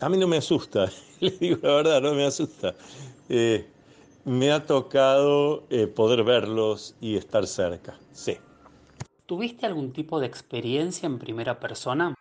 a 0.00 0.08
mí 0.08 0.18
no 0.18 0.26
me 0.26 0.38
asusta, 0.38 0.90
le 1.20 1.30
digo 1.30 1.58
la 1.62 1.74
verdad, 1.76 2.02
no 2.02 2.14
me 2.14 2.26
asusta. 2.26 2.74
Eh, 3.28 3.66
me 4.24 4.50
ha 4.50 4.66
tocado 4.66 5.64
eh, 5.70 5.86
poder 5.86 6.24
verlos 6.24 6.94
y 7.00 7.16
estar 7.16 7.46
cerca, 7.46 7.98
sí. 8.12 8.36
¿Tuviste 9.30 9.64
algún 9.64 9.92
tipo 9.92 10.18
de 10.18 10.26
experiencia 10.26 11.06
en 11.06 11.16
primera 11.16 11.60
persona? 11.60 12.16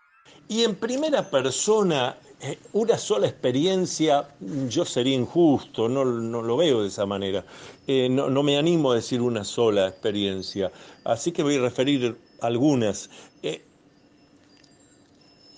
Y 0.47 0.63
en 0.63 0.75
primera 0.75 1.27
persona, 1.27 2.15
eh, 2.39 2.59
una 2.73 2.99
sola 2.99 3.25
experiencia, 3.25 4.27
yo 4.69 4.85
sería 4.85 5.15
injusto, 5.15 5.89
no, 5.89 6.05
no 6.05 6.43
lo 6.43 6.55
veo 6.55 6.83
de 6.83 6.89
esa 6.89 7.07
manera. 7.07 7.43
no, 7.87 8.29
no, 8.29 8.43
me 8.43 8.59
animo 8.59 8.91
a 8.91 8.95
decir 8.95 9.21
una 9.21 9.43
sola 9.43 9.87
experiencia, 9.87 10.71
así 11.03 11.31
que 11.31 11.41
voy 11.41 11.55
a 11.55 11.61
referir 11.61 12.15
algunas. 12.41 13.09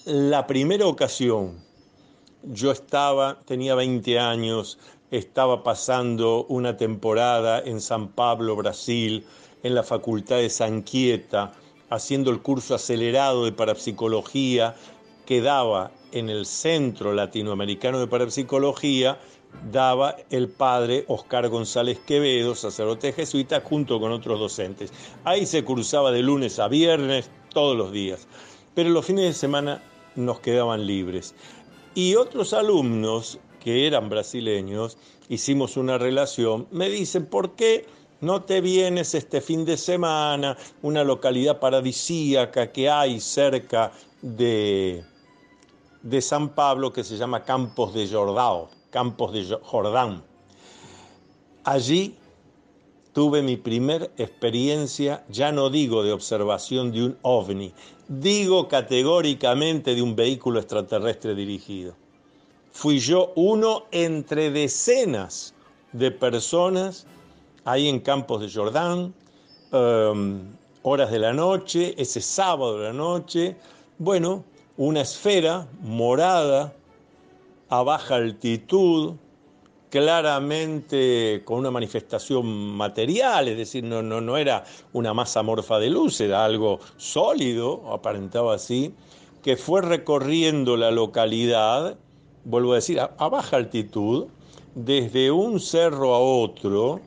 la 0.06 0.48
primera 0.48 0.88
ocasión, 0.88 1.62
yo 2.44 2.72
estaba, 2.72 3.42
tenía 3.44 3.76
20 3.76 4.18
años, 4.20 4.80
estaba 5.12 5.64
pasando 5.64 6.46
una 6.46 6.78
temporada 6.78 7.60
en 7.60 7.82
San 7.82 8.08
Pablo, 8.08 8.56
Brasil, 8.56 9.26
en 9.64 9.76
la 9.76 9.84
Facultad 9.84 10.38
de 10.38 10.50
San 10.50 10.82
Quieta, 10.82 11.54
haciendo 11.90 12.32
el 12.32 12.42
curso 12.42 12.76
acelerado 12.76 13.46
de 13.46 13.52
parapsicología 13.52 14.76
que 15.26 15.42
daba 15.42 15.92
en 16.12 16.30
el 16.30 16.46
Centro 16.46 17.14
Latinoamericano 17.14 18.00
de 18.00 18.08
Parapsicología, 18.08 19.20
daba 19.72 20.16
el 20.30 20.50
padre 20.50 21.06
Oscar 21.08 21.50
González 21.50 22.00
Quevedo, 22.00 22.56
sacerdote 22.56 23.14
jesuita, 23.14 23.62
junto 23.62 24.00
con 24.00 24.12
otros 24.12 24.40
docentes. 24.40 24.92
Ahí 25.24 25.46
se 25.46 25.64
cursaba 25.64 26.12
de 26.12 26.22
lunes 26.22 26.60
a 26.60 26.68
viernes, 26.68 27.30
todos 27.54 27.78
los 27.78 27.92
días, 27.92 28.28
pero 28.74 28.90
los 28.90 29.06
fines 29.06 29.26
de 29.26 29.34
semana 29.34 29.84
nos 30.16 30.40
quedaban 30.40 30.88
libres. 30.88 31.36
Y 31.94 32.16
otros 32.16 32.54
alumnos 32.54 33.40
que 33.60 33.86
eran 33.88 34.10
brasileños, 34.10 34.98
hicimos 35.30 35.78
una 35.78 35.98
relación, 35.98 36.68
me 36.72 36.90
dicen, 36.90 37.26
¿por 37.26 37.56
qué 37.56 37.86
no 38.22 38.44
te 38.44 38.62
vienes 38.62 39.16
este 39.16 39.42
fin 39.42 39.66
de 39.66 39.78
semana, 39.78 40.56
una 40.84 41.04
localidad 41.04 41.60
paradisíaca 41.60 42.72
que 42.72 42.90
hay 42.90 43.20
cerca 43.20 43.92
de, 44.22 45.04
de 46.04 46.22
San 46.22 46.50
Pablo 46.50 46.94
que 46.94 47.04
se 47.04 47.18
llama 47.18 47.44
Campos 47.44 47.94
de 47.94 48.08
Jordão, 48.08 48.70
Campos 48.92 49.34
de 49.34 49.58
Jordán? 49.64 50.24
Allí 51.64 52.16
tuve 53.14 53.42
mi 53.42 53.58
primer 53.58 54.12
experiencia, 54.18 55.26
ya 55.30 55.52
no 55.52 55.72
digo 55.72 56.04
de 56.04 56.14
observación 56.14 56.92
de 56.92 57.06
un 57.06 57.18
ovni, 57.24 57.74
digo 58.08 58.68
categóricamente 58.68 59.96
de 59.96 60.02
un 60.02 60.16
vehículo 60.16 60.60
extraterrestre 60.60 61.34
dirigido. 61.34 61.96
Fui 62.72 63.00
yo 63.00 63.34
uno 63.36 63.86
entre 63.92 64.52
decenas 64.52 65.54
de 65.92 66.12
personas 66.12 67.06
ahí 67.66 67.88
en 67.88 68.00
Campos 68.00 68.42
de 68.42 68.52
Jordán, 68.52 69.14
em, 69.72 70.42
horas 70.84 71.12
de 71.12 71.20
la 71.20 71.34
noche, 71.34 71.94
ese 71.98 72.22
sábado 72.22 72.80
de 72.80 72.86
la 72.86 72.94
noche, 72.94 73.56
bueno, 73.98 74.44
una 74.78 75.02
esfera 75.02 75.68
morada 75.82 76.74
a 77.70 77.84
baja 77.84 78.16
altitud, 78.16 79.16
claramente 79.92 81.42
con 81.44 81.60
una 81.60 81.70
manifestación 81.70 82.46
material, 82.48 83.50
es 83.50 83.58
decir, 83.58 83.84
no, 83.84 84.02
no, 84.02 84.22
no 84.22 84.38
era 84.38 84.64
una 84.94 85.14
masa 85.14 85.44
morfa 85.44 85.80
de 85.80 85.90
luz, 85.90 86.22
era 86.22 86.46
algo 86.46 86.80
sólido, 86.98 87.84
aparentaba 87.92 88.56
así, 88.56 88.94
que 89.44 89.58
fue 89.58 89.82
recorriendo 89.82 90.78
la 90.78 90.92
localidad, 90.92 91.98
vuelvo 92.46 92.72
a 92.72 92.76
decir, 92.76 93.00
a, 93.02 93.08
baja 93.30 93.58
altitud, 93.58 94.28
desde 94.76 95.30
un 95.30 95.60
cerro 95.60 96.16
a 96.16 96.20
otro, 96.20 97.02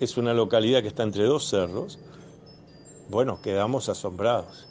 es 0.00 0.16
una 0.16 0.34
localidad 0.34 0.82
que 0.82 0.88
está 0.88 1.02
entre 1.02 1.24
dos 1.24 1.48
cerros, 1.48 1.98
bueno, 3.08 3.40
quedamos 3.40 3.88
asombrados. 3.88 4.66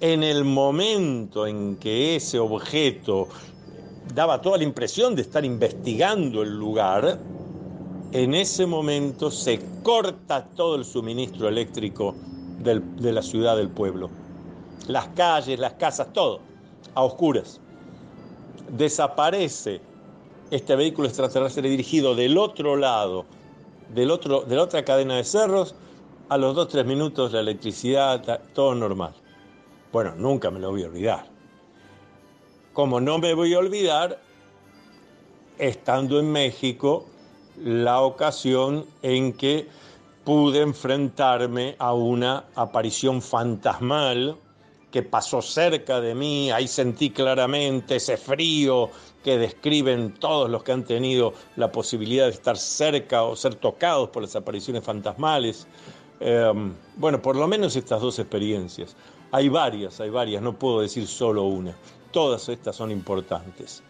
En 0.00 0.22
el 0.22 0.44
momento 0.44 1.46
en 1.46 1.76
que 1.76 2.16
ese 2.16 2.38
objeto 2.38 3.28
daba 4.14 4.40
toda 4.40 4.58
la 4.58 4.64
impresión 4.64 5.14
de 5.14 5.22
estar 5.22 5.44
investigando 5.44 6.42
el 6.42 6.56
lugar, 6.56 7.18
en 8.12 8.34
ese 8.34 8.66
momento 8.66 9.30
se 9.30 9.60
corta 9.82 10.44
todo 10.56 10.76
el 10.76 10.84
suministro 10.84 11.48
eléctrico 11.48 12.14
de 12.60 13.12
la 13.12 13.22
ciudad 13.22 13.56
del 13.56 13.68
pueblo. 13.68 14.10
Las 14.86 15.08
calles, 15.08 15.58
las 15.58 15.74
casas, 15.74 16.12
todo, 16.12 16.40
a 16.94 17.02
oscuras. 17.02 17.60
Desaparece 18.76 19.80
este 20.50 20.76
vehículo 20.76 21.08
extraterrestre 21.08 21.68
dirigido 21.68 22.14
del 22.14 22.38
otro 22.38 22.76
lado, 22.76 23.26
del 23.94 24.10
otro, 24.10 24.42
de 24.42 24.56
la 24.56 24.62
otra 24.62 24.84
cadena 24.84 25.16
de 25.16 25.24
cerros, 25.24 25.74
a 26.28 26.36
los 26.38 26.54
dos, 26.54 26.68
tres 26.68 26.86
minutos 26.86 27.32
la 27.32 27.40
electricidad, 27.40 28.40
todo 28.54 28.74
normal. 28.74 29.14
Bueno, 29.92 30.14
nunca 30.16 30.50
me 30.50 30.60
lo 30.60 30.70
voy 30.70 30.84
a 30.84 30.86
olvidar 30.86 31.40
como 32.72 33.00
no 33.00 33.18
me 33.18 33.34
voy 33.34 33.54
a 33.54 33.58
olvidar, 33.58 34.20
estando 35.58 36.18
en 36.20 36.30
México, 36.30 37.04
la 37.58 38.00
ocasión 38.00 38.86
en 39.02 39.32
que 39.32 39.68
pude 40.24 40.62
enfrentarme 40.62 41.76
a 41.78 41.92
una 41.92 42.44
aparición 42.54 43.20
fantasmal 43.20 44.36
que 44.90 45.02
pasó 45.02 45.40
cerca 45.40 46.00
de 46.00 46.14
mí, 46.14 46.50
ahí 46.50 46.66
sentí 46.66 47.10
claramente 47.10 47.96
ese 47.96 48.16
frío 48.16 48.90
que 49.22 49.38
describen 49.38 50.14
todos 50.14 50.50
los 50.50 50.62
que 50.62 50.72
han 50.72 50.84
tenido 50.84 51.32
la 51.56 51.70
posibilidad 51.70 52.24
de 52.24 52.32
estar 52.32 52.56
cerca 52.56 53.22
o 53.22 53.36
ser 53.36 53.54
tocados 53.54 54.08
por 54.10 54.22
las 54.22 54.34
apariciones 54.34 54.82
fantasmales. 54.82 55.66
Em, 56.20 56.74
bueno, 56.96 57.22
por 57.22 57.36
lo 57.36 57.46
menos 57.46 57.76
estas 57.76 58.00
dos 58.00 58.18
experiencias. 58.18 58.96
Hay 59.32 59.48
varias, 59.48 60.00
hay 60.00 60.10
varias, 60.10 60.42
no 60.42 60.58
puedo 60.58 60.80
decir 60.80 61.06
solo 61.06 61.44
una. 61.44 61.76
Todas 62.10 62.48
estas 62.48 62.74
son 62.74 62.90
importantes. 62.90 63.82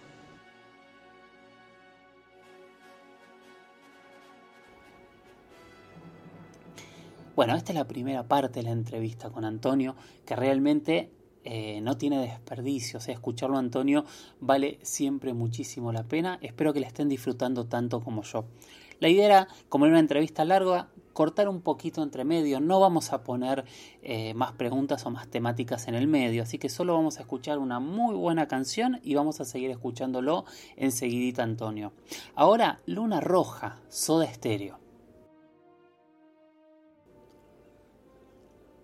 Bueno, 7.40 7.56
esta 7.56 7.72
es 7.72 7.78
la 7.78 7.88
primera 7.88 8.28
parte 8.28 8.60
de 8.60 8.64
la 8.64 8.72
entrevista 8.72 9.30
con 9.30 9.46
Antonio, 9.46 9.96
que 10.26 10.36
realmente 10.36 11.10
eh, 11.42 11.80
no 11.80 11.96
tiene 11.96 12.20
desperdicio. 12.20 12.98
O 12.98 13.00
sea, 13.00 13.14
escucharlo 13.14 13.56
a 13.56 13.60
Antonio 13.60 14.04
vale 14.40 14.78
siempre 14.82 15.32
muchísimo 15.32 15.90
la 15.90 16.02
pena. 16.02 16.38
Espero 16.42 16.74
que 16.74 16.80
la 16.80 16.86
estén 16.86 17.08
disfrutando 17.08 17.64
tanto 17.64 18.02
como 18.02 18.24
yo. 18.24 18.44
La 18.98 19.08
idea 19.08 19.24
era, 19.24 19.48
como 19.70 19.86
en 19.86 19.92
una 19.92 20.00
entrevista 20.00 20.44
larga, 20.44 20.90
cortar 21.14 21.48
un 21.48 21.62
poquito 21.62 22.02
entre 22.02 22.26
medio. 22.26 22.60
No 22.60 22.78
vamos 22.78 23.10
a 23.10 23.24
poner 23.24 23.64
eh, 24.02 24.34
más 24.34 24.52
preguntas 24.52 25.06
o 25.06 25.10
más 25.10 25.26
temáticas 25.26 25.88
en 25.88 25.94
el 25.94 26.08
medio. 26.08 26.42
Así 26.42 26.58
que 26.58 26.68
solo 26.68 26.92
vamos 26.92 27.16
a 27.16 27.22
escuchar 27.22 27.58
una 27.58 27.80
muy 27.80 28.14
buena 28.16 28.48
canción 28.48 29.00
y 29.02 29.14
vamos 29.14 29.40
a 29.40 29.46
seguir 29.46 29.70
escuchándolo 29.70 30.44
enseguidita, 30.76 31.42
Antonio. 31.42 31.94
Ahora, 32.34 32.80
Luna 32.84 33.22
Roja, 33.22 33.80
Soda 33.88 34.26
Estéreo. 34.26 34.89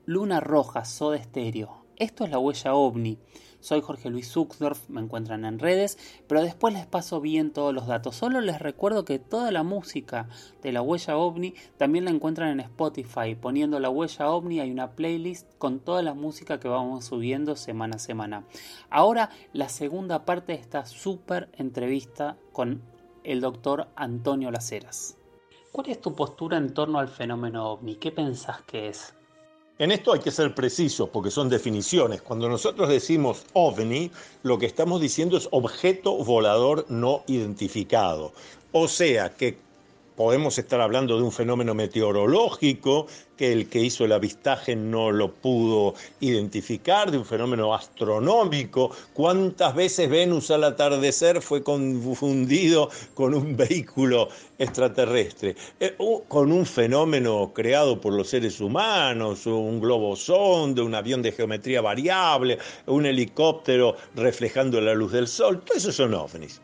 Luna 0.09 0.39
Roja, 0.39 0.85
Soda 0.85 1.17
Estéreo. 1.17 1.85
Esto 1.97 2.23
es 2.23 2.31
la 2.31 2.39
huella 2.39 2.75
ovni. 2.75 3.19
Soy 3.59 3.81
Jorge 3.81 4.09
Luis 4.09 4.31
Zuckdorf, 4.31 4.89
me 4.89 5.01
encuentran 5.01 5.45
en 5.45 5.59
redes, 5.59 5.99
pero 6.29 6.43
después 6.43 6.73
les 6.73 6.87
paso 6.87 7.21
bien 7.21 7.53
todos 7.53 7.75
los 7.75 7.89
datos. 7.89 8.15
Solo 8.15 8.41
les 8.41 8.61
recuerdo 8.61 9.05
que 9.05 9.19
toda 9.19 9.51
la 9.51 9.65
música 9.65 10.29
de 10.63 10.71
la 10.71 10.81
huella 10.81 11.17
ovni 11.17 11.55
también 11.77 12.05
la 12.05 12.13
encuentran 12.13 12.51
en 12.51 12.61
Spotify. 12.61 13.35
Poniendo 13.35 13.81
la 13.81 13.91
huella 13.91 14.31
ovni 14.31 14.61
hay 14.61 14.71
una 14.71 14.93
playlist 14.93 15.53
con 15.59 15.81
toda 15.81 16.03
la 16.05 16.15
música 16.15 16.61
que 16.61 16.69
vamos 16.69 17.07
subiendo 17.07 17.57
semana 17.57 17.97
a 17.97 17.99
semana. 17.99 18.45
Ahora 18.91 19.31
la 19.53 19.69
segunda 19.69 20.25
parte 20.25 20.53
de 20.53 20.61
esta 20.61 20.87
súper 20.87 21.49
entrevista 21.55 22.37
con 22.53 22.81
el 23.25 23.41
doctor 23.41 23.89
Antonio 23.97 24.53
Laceras. 24.53 25.19
¿Cuál 25.73 25.91
es 25.91 26.01
tu 26.01 26.15
postura 26.15 26.59
en 26.59 26.75
torno 26.75 27.01
al 27.01 27.09
fenómeno 27.09 27.73
ovni? 27.73 27.97
¿Qué 27.97 28.13
pensás 28.13 28.63
que 28.63 28.89
es? 28.91 29.16
En 29.79 29.93
esto 29.93 30.15
hay 30.15 30.21
que 30.21 30.31
ser 30.31 30.55
precisos 30.55 31.11
porque 31.11 31.31
son 31.31 31.51
definiciones. 31.51 32.23
Cuando 32.23 32.49
nosotros 32.49 32.89
decimos 32.89 33.45
ovni, 33.53 34.11
lo 34.43 34.59
que 34.59 34.65
estamos 34.65 35.03
diciendo 35.03 35.37
es 35.37 35.49
objeto 35.51 36.17
volador 36.25 36.87
no 36.89 37.25
identificado. 37.27 38.33
O 38.73 38.89
sea 38.89 39.35
que 39.35 39.59
podemos 40.17 40.59
estar 40.59 40.81
hablando 40.81 41.17
de 41.17 41.23
un 41.23 41.31
fenómeno 41.31 41.75
meteorológico 41.75 43.07
que 43.37 43.53
el 43.53 43.69
que 43.69 43.81
hizo 43.81 44.05
el 44.05 44.13
avistaje 44.13 44.75
no 44.75 45.11
lo 45.11 45.31
pudo 45.31 45.95
identificar, 46.21 47.11
de 47.11 47.19
un 47.19 47.27
fenómeno 47.27 47.75
astronómico. 47.75 48.91
¿Cuántas 49.13 49.75
veces 49.75 50.09
Venus 50.09 50.51
al 50.51 50.65
atardecer 50.65 51.43
fue 51.43 51.63
confundido 51.63 52.89
con 53.15 53.35
un 53.35 53.57
vehículo 53.57 54.29
extraterrestre? 54.59 55.55
Eh, 55.79 55.97
con 56.29 56.51
un 56.51 56.65
fenómeno 56.65 57.53
creado 57.55 58.01
por 58.01 58.15
los 58.15 58.31
seres 58.31 58.61
humanos, 58.61 59.47
un 59.47 59.81
globo 59.81 60.17
sonde, 60.17 60.81
un 60.81 60.95
avión 60.95 61.21
de 61.21 61.33
geometría 61.33 61.83
variable, 61.83 62.59
un 62.87 63.05
helicóptero 63.05 63.97
reflejando 64.15 64.81
la 64.81 64.95
luz 64.95 65.13
del 65.13 65.29
sol, 65.29 65.63
todo 65.63 65.77
eso 65.77 65.93
son 65.93 66.15
ovnis. 66.15 66.63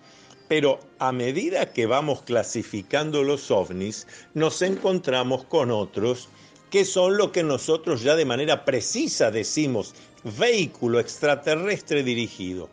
Pero 0.52 0.80
a 0.98 1.12
medida 1.12 1.72
que 1.72 1.86
vamos 1.86 2.24
clasificando 2.24 3.22
los 3.22 3.50
ovnis, 3.50 4.06
nos 4.34 4.60
encontramos 4.60 5.44
con 5.44 5.70
otros 5.70 6.28
que 6.68 6.84
son 6.84 7.16
lo 7.16 7.32
que 7.32 7.42
nosotros 7.42 8.02
ya 8.02 8.16
de 8.16 8.26
manera 8.26 8.66
precisa 8.66 9.30
decimos 9.30 9.94
vehículo 10.38 11.00
extraterrestre 11.00 12.02
dirigido. 12.02 12.68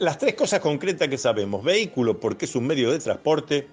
Las 0.00 0.18
tres 0.18 0.34
cosas 0.34 0.58
concretas 0.58 1.06
que 1.06 1.16
sabemos, 1.16 1.62
vehículo 1.62 2.18
porque 2.18 2.46
es 2.46 2.56
un 2.56 2.66
medio 2.66 2.90
de 2.90 2.98
transporte, 2.98 3.68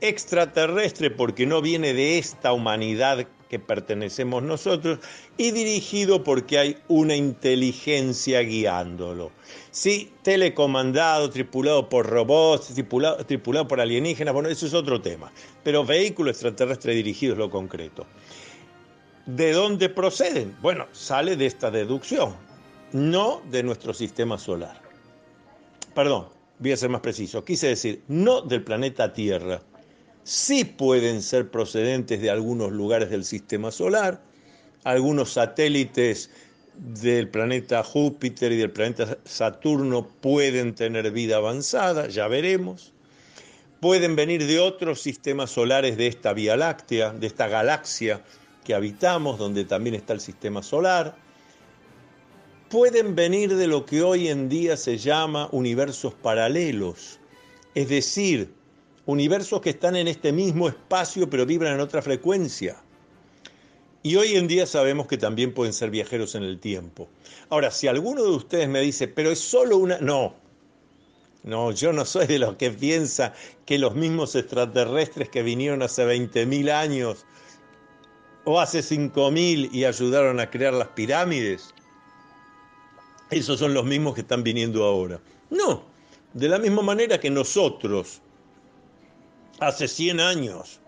extraterrestre 0.00 1.10
porque 1.10 1.46
no 1.46 1.60
viene 1.60 1.94
de 1.94 2.18
esta 2.18 2.52
humanidad 2.52 3.26
que 3.50 3.58
pertenecemos 3.58 4.44
nosotros 4.44 5.00
y 5.36 5.50
dirigido 5.50 6.22
porque 6.22 6.58
hay 6.58 6.76
una 6.86 7.16
inteligencia 7.16 8.42
guiándolo. 8.42 9.32
Sí, 9.72 10.12
telecomandado, 10.22 11.28
tripulado 11.30 11.88
por 11.88 12.06
robots, 12.06 12.72
tripulado, 12.74 13.26
tripulado 13.26 13.66
por 13.66 13.80
alienígenas, 13.80 14.32
bueno, 14.32 14.48
eso 14.48 14.66
es 14.66 14.74
otro 14.74 15.02
tema. 15.02 15.32
Pero 15.64 15.84
vehículo 15.84 16.30
extraterrestre 16.30 16.94
dirigido 16.94 17.32
es 17.32 17.38
lo 17.38 17.50
concreto. 17.50 18.06
¿De 19.26 19.52
dónde 19.52 19.88
proceden? 19.88 20.56
Bueno, 20.62 20.86
sale 20.92 21.36
de 21.36 21.46
esta 21.46 21.70
deducción, 21.72 22.36
no 22.92 23.42
de 23.50 23.64
nuestro 23.64 23.92
sistema 23.92 24.38
solar. 24.38 24.80
Perdón, 25.94 26.28
voy 26.60 26.72
a 26.72 26.76
ser 26.76 26.88
más 26.88 27.00
preciso. 27.00 27.44
Quise 27.44 27.66
decir, 27.66 28.02
no 28.06 28.42
del 28.42 28.62
planeta 28.62 29.12
Tierra, 29.12 29.60
sí 30.30 30.64
pueden 30.64 31.22
ser 31.22 31.50
procedentes 31.50 32.22
de 32.22 32.30
algunos 32.30 32.70
lugares 32.70 33.10
del 33.10 33.24
sistema 33.24 33.72
solar, 33.72 34.22
algunos 34.84 35.32
satélites 35.32 36.30
del 36.76 37.28
planeta 37.28 37.82
Júpiter 37.82 38.52
y 38.52 38.56
del 38.56 38.70
planeta 38.70 39.18
Saturno 39.24 40.06
pueden 40.06 40.76
tener 40.76 41.10
vida 41.10 41.38
avanzada, 41.38 42.06
ya 42.06 42.28
veremos. 42.28 42.92
Pueden 43.80 44.14
venir 44.14 44.46
de 44.46 44.60
otros 44.60 45.00
sistemas 45.00 45.50
solares 45.50 45.96
de 45.96 46.06
esta 46.06 46.32
Vía 46.32 46.56
Láctea, 46.56 47.12
de 47.12 47.26
esta 47.26 47.48
galaxia 47.48 48.22
que 48.62 48.74
habitamos, 48.74 49.36
donde 49.36 49.64
también 49.64 49.96
está 49.96 50.12
el 50.12 50.20
sistema 50.20 50.62
solar. 50.62 51.16
Pueden 52.68 53.16
venir 53.16 53.56
de 53.56 53.66
lo 53.66 53.84
que 53.84 54.02
hoy 54.02 54.28
en 54.28 54.48
día 54.48 54.76
se 54.76 54.96
llama 54.96 55.48
universos 55.50 56.14
paralelos, 56.14 57.18
es 57.74 57.88
decir, 57.88 58.59
universos 59.10 59.60
que 59.60 59.70
están 59.70 59.96
en 59.96 60.08
este 60.08 60.32
mismo 60.32 60.68
espacio 60.68 61.28
pero 61.28 61.46
vibran 61.46 61.74
en 61.74 61.80
otra 61.80 62.02
frecuencia. 62.02 62.76
Y 64.02 64.16
hoy 64.16 64.36
en 64.36 64.48
día 64.48 64.66
sabemos 64.66 65.06
que 65.06 65.18
también 65.18 65.52
pueden 65.52 65.74
ser 65.74 65.90
viajeros 65.90 66.34
en 66.34 66.42
el 66.42 66.58
tiempo. 66.58 67.08
Ahora, 67.50 67.70
si 67.70 67.86
alguno 67.86 68.22
de 68.22 68.30
ustedes 68.30 68.68
me 68.68 68.80
dice, 68.80 69.08
pero 69.08 69.30
es 69.30 69.40
solo 69.40 69.76
una... 69.76 69.98
No, 69.98 70.34
no, 71.42 71.72
yo 71.72 71.92
no 71.92 72.04
soy 72.04 72.26
de 72.26 72.38
los 72.38 72.56
que 72.56 72.70
piensa 72.70 73.34
que 73.66 73.78
los 73.78 73.94
mismos 73.94 74.34
extraterrestres 74.34 75.28
que 75.28 75.42
vinieron 75.42 75.82
hace 75.82 76.04
20.000 76.04 76.70
años 76.70 77.26
o 78.44 78.60
hace 78.60 78.80
5.000 78.80 79.70
y 79.72 79.84
ayudaron 79.84 80.40
a 80.40 80.50
crear 80.50 80.72
las 80.72 80.88
pirámides, 80.88 81.74
esos 83.30 83.58
son 83.58 83.74
los 83.74 83.84
mismos 83.84 84.14
que 84.14 84.22
están 84.22 84.42
viniendo 84.42 84.84
ahora. 84.84 85.20
No, 85.50 85.84
de 86.34 86.48
la 86.48 86.58
misma 86.58 86.82
manera 86.82 87.20
que 87.20 87.30
nosotros 87.30 88.20
Hace 89.60 89.88
100 89.88 90.20
años 90.20 90.80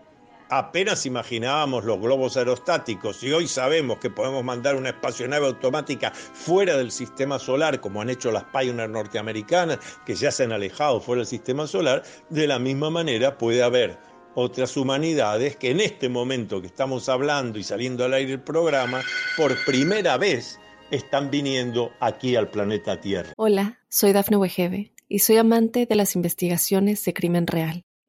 apenas 0.49 1.05
imaginábamos 1.05 1.85
los 1.85 1.99
globos 1.99 2.37
aerostáticos 2.37 3.21
y 3.21 3.31
hoy 3.31 3.47
sabemos 3.47 3.99
que 3.99 4.09
podemos 4.09 4.43
mandar 4.43 4.75
una 4.75 4.89
espacionave 4.89 5.45
automática 5.45 6.11
fuera 6.11 6.75
del 6.75 6.89
sistema 6.89 7.37
solar, 7.37 7.79
como 7.79 8.01
han 8.01 8.09
hecho 8.09 8.31
las 8.31 8.45
Pioneer 8.45 8.89
norteamericanas, 8.89 9.77
que 10.07 10.15
ya 10.15 10.31
se 10.31 10.45
han 10.45 10.53
alejado 10.53 10.99
fuera 11.01 11.19
del 11.19 11.27
sistema 11.27 11.67
solar, 11.67 12.01
de 12.31 12.47
la 12.47 12.57
misma 12.57 12.89
manera 12.89 13.37
puede 13.37 13.61
haber 13.61 13.99
otras 14.33 14.75
humanidades 14.75 15.55
que 15.55 15.69
en 15.69 15.79
este 15.79 16.09
momento 16.09 16.59
que 16.59 16.67
estamos 16.67 17.09
hablando 17.09 17.59
y 17.59 17.63
saliendo 17.63 18.03
al 18.05 18.15
aire 18.15 18.33
el 18.33 18.41
programa, 18.41 19.01
por 19.37 19.55
primera 19.65 20.17
vez 20.17 20.59
están 20.89 21.29
viniendo 21.29 21.91
aquí 21.99 22.35
al 22.35 22.49
planeta 22.49 22.99
Tierra. 22.99 23.33
Hola, 23.37 23.79
soy 23.87 24.13
Dafne 24.13 24.37
Wegebe 24.37 24.93
y 25.07 25.19
soy 25.19 25.37
amante 25.37 25.85
de 25.85 25.95
las 25.95 26.15
investigaciones 26.15 27.05
de 27.05 27.13
crimen 27.13 27.45
real. 27.45 27.83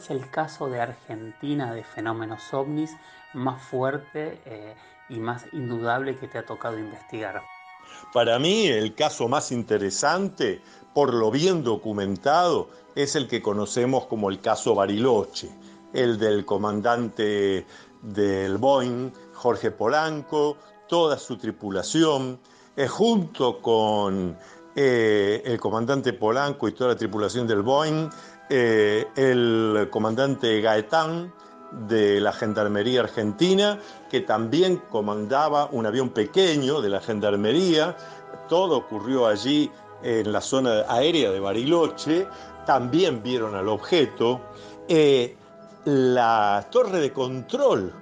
Es 0.00 0.08
el 0.08 0.30
caso 0.30 0.70
de 0.70 0.80
Argentina 0.80 1.74
de 1.74 1.84
fenómenos 1.84 2.54
ovnis 2.54 2.96
más 3.34 3.62
fuerte 3.62 4.40
eh, 4.46 4.74
y 5.10 5.18
más 5.18 5.44
indudable 5.52 6.16
que 6.16 6.26
te 6.26 6.38
ha 6.38 6.46
tocado 6.46 6.78
investigar? 6.78 7.42
Para 8.14 8.38
mí 8.38 8.66
el 8.66 8.94
caso 8.94 9.28
más 9.28 9.52
interesante, 9.52 10.62
por 10.94 11.12
lo 11.12 11.30
bien 11.30 11.62
documentado, 11.62 12.70
es 12.94 13.14
el 13.14 13.28
que 13.28 13.42
conocemos 13.42 14.06
como 14.06 14.30
el 14.30 14.40
caso 14.40 14.74
Bariloche, 14.74 15.50
el 15.92 16.18
del 16.18 16.46
comandante 16.46 17.66
del 18.00 18.56
Boeing, 18.56 19.12
Jorge 19.34 19.70
Polanco, 19.70 20.56
toda 20.88 21.18
su 21.18 21.36
tripulación, 21.36 22.40
eh, 22.74 22.88
junto 22.88 23.60
con 23.60 24.38
eh, 24.74 25.42
el 25.44 25.60
comandante 25.60 26.14
Polanco 26.14 26.68
y 26.68 26.72
toda 26.72 26.90
la 26.90 26.96
tripulación 26.96 27.46
del 27.46 27.60
Boeing, 27.60 28.08
el 28.50 29.88
comandante 29.90 30.60
Gaetán, 30.60 31.32
de 31.72 32.20
la 32.20 32.32
Gendarmería 32.32 33.00
Argentina, 33.00 33.78
que 34.10 34.20
también 34.20 34.78
comandaba 34.90 35.68
un 35.70 35.86
avión 35.86 36.10
pequeño 36.10 36.80
de 36.80 36.88
la 36.88 37.00
Gendarmería. 37.00 37.96
Todo 38.48 38.76
ocurrió 38.78 39.26
allí 39.26 39.70
en 40.02 40.32
la 40.32 40.40
zona 40.40 40.84
aérea 40.88 41.30
de 41.30 41.40
Bariloche. 41.40 42.26
También 42.66 43.22
vieron 43.22 43.54
al 43.54 43.68
objeto. 43.68 44.40
Eh, 44.88 45.36
la 45.84 46.66
torre 46.70 47.00
de 47.00 47.12
control 47.12 47.92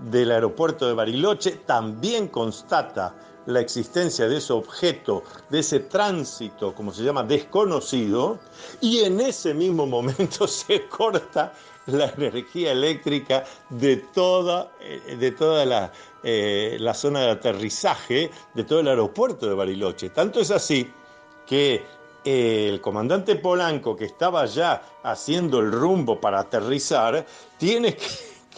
del 0.00 0.30
aeropuerto 0.30 0.86
de 0.86 0.94
Bariloche 0.94 1.62
también 1.66 2.28
constata 2.28 3.14
la 3.46 3.60
existencia 3.60 4.28
de 4.28 4.38
ese 4.38 4.52
objeto, 4.52 5.22
de 5.50 5.60
ese 5.60 5.80
tránsito, 5.80 6.74
como 6.74 6.92
se 6.92 7.02
llama, 7.02 7.22
desconocido, 7.22 8.38
y 8.80 9.00
en 9.00 9.20
ese 9.20 9.54
mismo 9.54 9.86
momento 9.86 10.46
se 10.48 10.86
corta 10.88 11.52
la 11.86 12.06
energía 12.16 12.72
eléctrica 12.72 13.44
de 13.70 13.96
toda, 13.96 14.72
eh, 14.80 15.16
de 15.16 15.30
toda 15.30 15.64
la, 15.64 15.92
eh, 16.22 16.76
la 16.80 16.94
zona 16.94 17.20
de 17.20 17.30
aterrizaje, 17.30 18.30
de 18.54 18.64
todo 18.64 18.80
el 18.80 18.88
aeropuerto 18.88 19.46
de 19.46 19.54
Bariloche. 19.54 20.10
Tanto 20.10 20.40
es 20.40 20.50
así 20.50 20.90
que 21.46 21.84
eh, 22.24 22.68
el 22.68 22.80
comandante 22.80 23.36
Polanco, 23.36 23.94
que 23.94 24.06
estaba 24.06 24.46
ya 24.46 24.82
haciendo 25.04 25.60
el 25.60 25.70
rumbo 25.70 26.20
para 26.20 26.40
aterrizar, 26.40 27.24
tiene 27.56 27.94
que, 27.96 28.06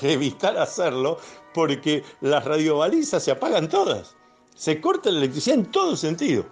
que, 0.01 0.12
evitar 0.14 0.57
hacerlo 0.57 1.18
porque 1.53 2.03
las 2.22 2.46
radiobalizas 2.46 3.22
se 3.22 3.31
apagan 3.31 3.68
todas. 3.68 4.17
Se 4.59 4.81
corta 4.81 5.12
la 5.12 5.18
electricidad 5.18 5.57
en 5.57 5.66
todo 5.66 5.94
sentido. 5.94 6.44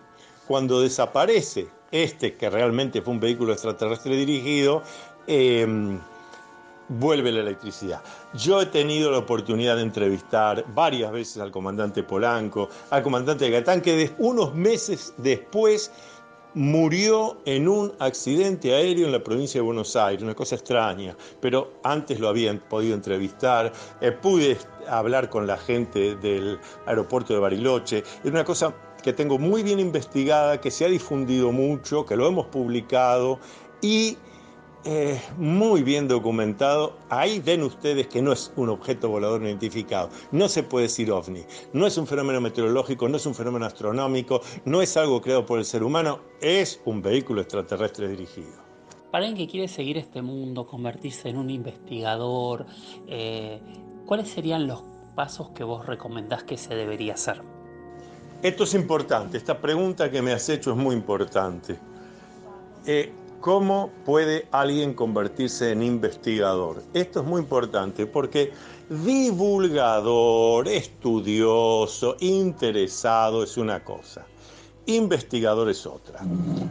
Cuando 0.46 0.80
desaparece 0.80 1.66
este, 1.90 2.36
que 2.36 2.48
realmente 2.48 3.02
fue 3.02 3.14
un 3.14 3.18
vehículo 3.18 3.52
extraterrestre 3.52 4.14
dirigido, 4.14 4.84
vuelve 6.88 7.32
la 7.32 7.40
electricidad. 7.40 8.00
Yo 8.32 8.62
he 8.62 8.66
tenido 8.66 9.10
la 9.10 9.18
oportunidad 9.18 9.74
de 9.74 9.82
entrevistar 9.82 10.64
varias 10.72 11.10
veces 11.10 11.38
al 11.38 11.50
comandante 11.50 12.04
Polanco, 12.04 12.68
al 12.90 13.02
comandante 13.02 13.50
Gatán, 13.50 13.80
que 13.80 14.12
unos 14.18 14.54
meses 14.54 15.12
después 15.16 15.90
murió 16.56 17.36
en 17.44 17.68
un 17.68 17.92
accidente 17.98 18.74
aéreo 18.74 19.04
en 19.04 19.12
la 19.12 19.22
provincia 19.22 19.60
de 19.60 19.66
Buenos 19.66 19.94
Aires, 19.94 20.22
una 20.22 20.34
cosa 20.34 20.54
extraña, 20.54 21.14
pero 21.38 21.74
antes 21.84 22.18
lo 22.18 22.28
habían 22.28 22.60
podido 22.60 22.94
entrevistar, 22.94 23.70
eh, 24.00 24.10
pude 24.10 24.56
hablar 24.88 25.28
con 25.28 25.46
la 25.46 25.58
gente 25.58 26.16
del 26.16 26.58
aeropuerto 26.86 27.34
de 27.34 27.40
Bariloche, 27.40 27.98
es 27.98 28.30
una 28.30 28.42
cosa 28.42 28.74
que 29.02 29.12
tengo 29.12 29.38
muy 29.38 29.62
bien 29.62 29.78
investigada, 29.78 30.58
que 30.58 30.70
se 30.70 30.86
ha 30.86 30.88
difundido 30.88 31.52
mucho, 31.52 32.06
que 32.06 32.16
lo 32.16 32.26
hemos 32.26 32.46
publicado 32.46 33.38
y 33.82 34.16
eh, 34.86 35.20
muy 35.36 35.82
bien 35.82 36.06
documentado. 36.06 36.96
Ahí 37.08 37.40
ven 37.40 37.64
ustedes 37.64 38.06
que 38.06 38.22
no 38.22 38.32
es 38.32 38.52
un 38.54 38.68
objeto 38.68 39.08
volador 39.08 39.40
no 39.40 39.48
identificado. 39.48 40.10
No 40.30 40.48
se 40.48 40.62
puede 40.62 40.84
decir 40.84 41.10
ovni. 41.10 41.44
No 41.72 41.88
es 41.88 41.98
un 41.98 42.06
fenómeno 42.06 42.40
meteorológico, 42.40 43.08
no 43.08 43.16
es 43.16 43.26
un 43.26 43.34
fenómeno 43.34 43.66
astronómico, 43.66 44.40
no 44.64 44.82
es 44.82 44.96
algo 44.96 45.20
creado 45.20 45.44
por 45.44 45.58
el 45.58 45.64
ser 45.64 45.82
humano, 45.82 46.20
es 46.40 46.80
un 46.84 47.02
vehículo 47.02 47.40
extraterrestre 47.40 48.08
dirigido. 48.08 48.52
Para 49.10 49.26
alguien 49.26 49.46
que 49.46 49.50
quiere 49.50 49.66
seguir 49.66 49.98
este 49.98 50.22
mundo, 50.22 50.66
convertirse 50.66 51.30
en 51.30 51.38
un 51.38 51.50
investigador, 51.50 52.66
eh, 53.08 53.60
¿cuáles 54.06 54.28
serían 54.28 54.68
los 54.68 54.84
pasos 55.16 55.50
que 55.50 55.64
vos 55.64 55.84
recomendás 55.84 56.44
que 56.44 56.56
se 56.56 56.76
debería 56.76 57.14
hacer? 57.14 57.42
Esto 58.40 58.62
es 58.62 58.74
importante, 58.74 59.36
esta 59.36 59.60
pregunta 59.60 60.12
que 60.12 60.22
me 60.22 60.32
has 60.32 60.48
hecho 60.48 60.70
es 60.70 60.76
muy 60.76 60.94
importante. 60.94 61.76
Eh, 62.86 63.12
¿Cómo 63.46 63.92
puede 64.04 64.48
alguien 64.50 64.92
convertirse 64.92 65.70
en 65.70 65.80
investigador? 65.80 66.82
Esto 66.94 67.20
es 67.20 67.26
muy 67.26 67.40
importante 67.42 68.04
porque 68.04 68.50
divulgador, 68.90 70.66
estudioso, 70.66 72.16
interesado 72.18 73.44
es 73.44 73.56
una 73.56 73.84
cosa, 73.84 74.26
investigador 74.86 75.70
es 75.70 75.86
otra. 75.86 76.22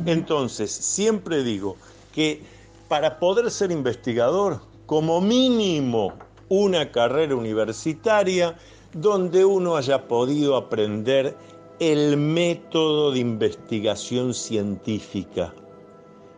Entonces, 0.06 0.70
siempre 0.70 1.44
digo 1.44 1.78
que 2.14 2.44
para 2.90 3.20
poder 3.20 3.50
ser 3.52 3.72
investigador, 3.72 4.60
como 4.86 5.22
mínimo 5.22 6.12
una 6.50 6.92
carrera 6.92 7.38
universitaria 7.38 8.58
donde 8.92 9.46
uno 9.46 9.78
haya 9.78 10.10
podido 10.10 10.58
aprender 10.58 11.38
el 11.80 12.18
método 12.18 13.14
de 13.14 13.20
investigación 13.20 14.34
científica. 14.34 15.54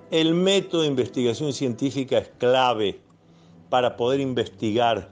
El 0.10 0.36
método 0.36 0.84
de 0.84 0.88
investigación 0.88 1.52
científica 1.52 2.20
es 2.20 2.30
clave 2.38 3.02
para 3.70 3.98
poder 3.98 4.22
investigar, 4.22 5.10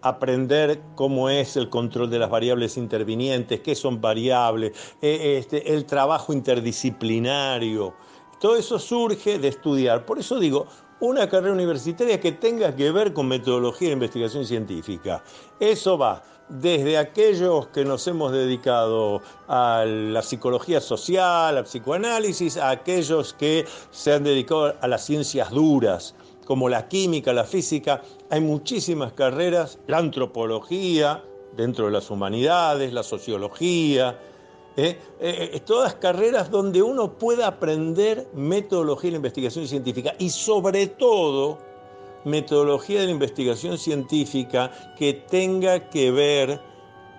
aprender 0.00 0.80
cómo 0.94 1.28
es 1.28 1.54
el 1.54 1.68
control 1.68 2.08
de 2.08 2.18
las 2.18 2.30
variables 2.30 2.78
intervinientes, 2.78 3.60
qué 3.60 3.74
son 3.74 4.00
variables, 4.00 4.72
eh, 5.02 5.36
este, 5.38 5.74
el 5.74 5.84
trabajo 5.84 6.32
interdisciplinario. 6.32 7.94
Todo 8.40 8.56
eso 8.56 8.78
surge 8.78 9.38
de 9.38 9.48
estudiar. 9.48 10.06
Por 10.06 10.18
eso 10.18 10.38
digo, 10.38 10.66
una 11.00 11.28
carrera 11.28 11.52
universitaria 11.52 12.18
que 12.18 12.32
tenga 12.32 12.74
que 12.74 12.90
ver 12.90 13.12
con 13.12 13.28
metodología 13.28 13.88
de 13.88 13.94
investigación 13.94 14.46
científica. 14.46 15.22
Eso 15.60 15.98
va 15.98 16.22
desde 16.48 16.96
aquellos 16.98 17.68
que 17.68 17.84
nos 17.84 18.06
hemos 18.06 18.32
dedicado 18.32 19.20
a 19.48 19.84
la 19.86 20.22
psicología 20.22 20.80
social, 20.80 21.56
al 21.56 21.64
psicoanálisis, 21.64 22.56
a 22.56 22.70
aquellos 22.70 23.34
que 23.34 23.66
se 23.90 24.12
han 24.12 24.24
dedicado 24.24 24.74
a 24.80 24.88
las 24.88 25.04
ciencias 25.04 25.50
duras, 25.50 26.14
como 26.44 26.68
la 26.68 26.88
química, 26.88 27.32
la 27.32 27.44
física. 27.44 28.02
Hay 28.30 28.40
muchísimas 28.40 29.12
carreras, 29.12 29.78
la 29.86 29.98
antropología, 29.98 31.22
dentro 31.56 31.86
de 31.86 31.92
las 31.92 32.10
humanidades, 32.10 32.92
la 32.92 33.02
sociología, 33.02 34.18
¿eh? 34.76 34.96
Eh, 35.20 35.50
eh, 35.54 35.60
todas 35.60 35.94
carreras 35.96 36.50
donde 36.50 36.80
uno 36.82 37.18
pueda 37.18 37.48
aprender 37.48 38.28
metodología 38.32 39.08
de 39.08 39.12
la 39.12 39.16
investigación 39.16 39.66
científica 39.66 40.14
y 40.18 40.30
sobre 40.30 40.86
todo 40.86 41.58
metodología 42.24 43.00
de 43.00 43.06
la 43.06 43.12
investigación 43.12 43.78
científica 43.78 44.70
que 44.96 45.14
tenga 45.14 45.88
que 45.90 46.10
ver, 46.10 46.60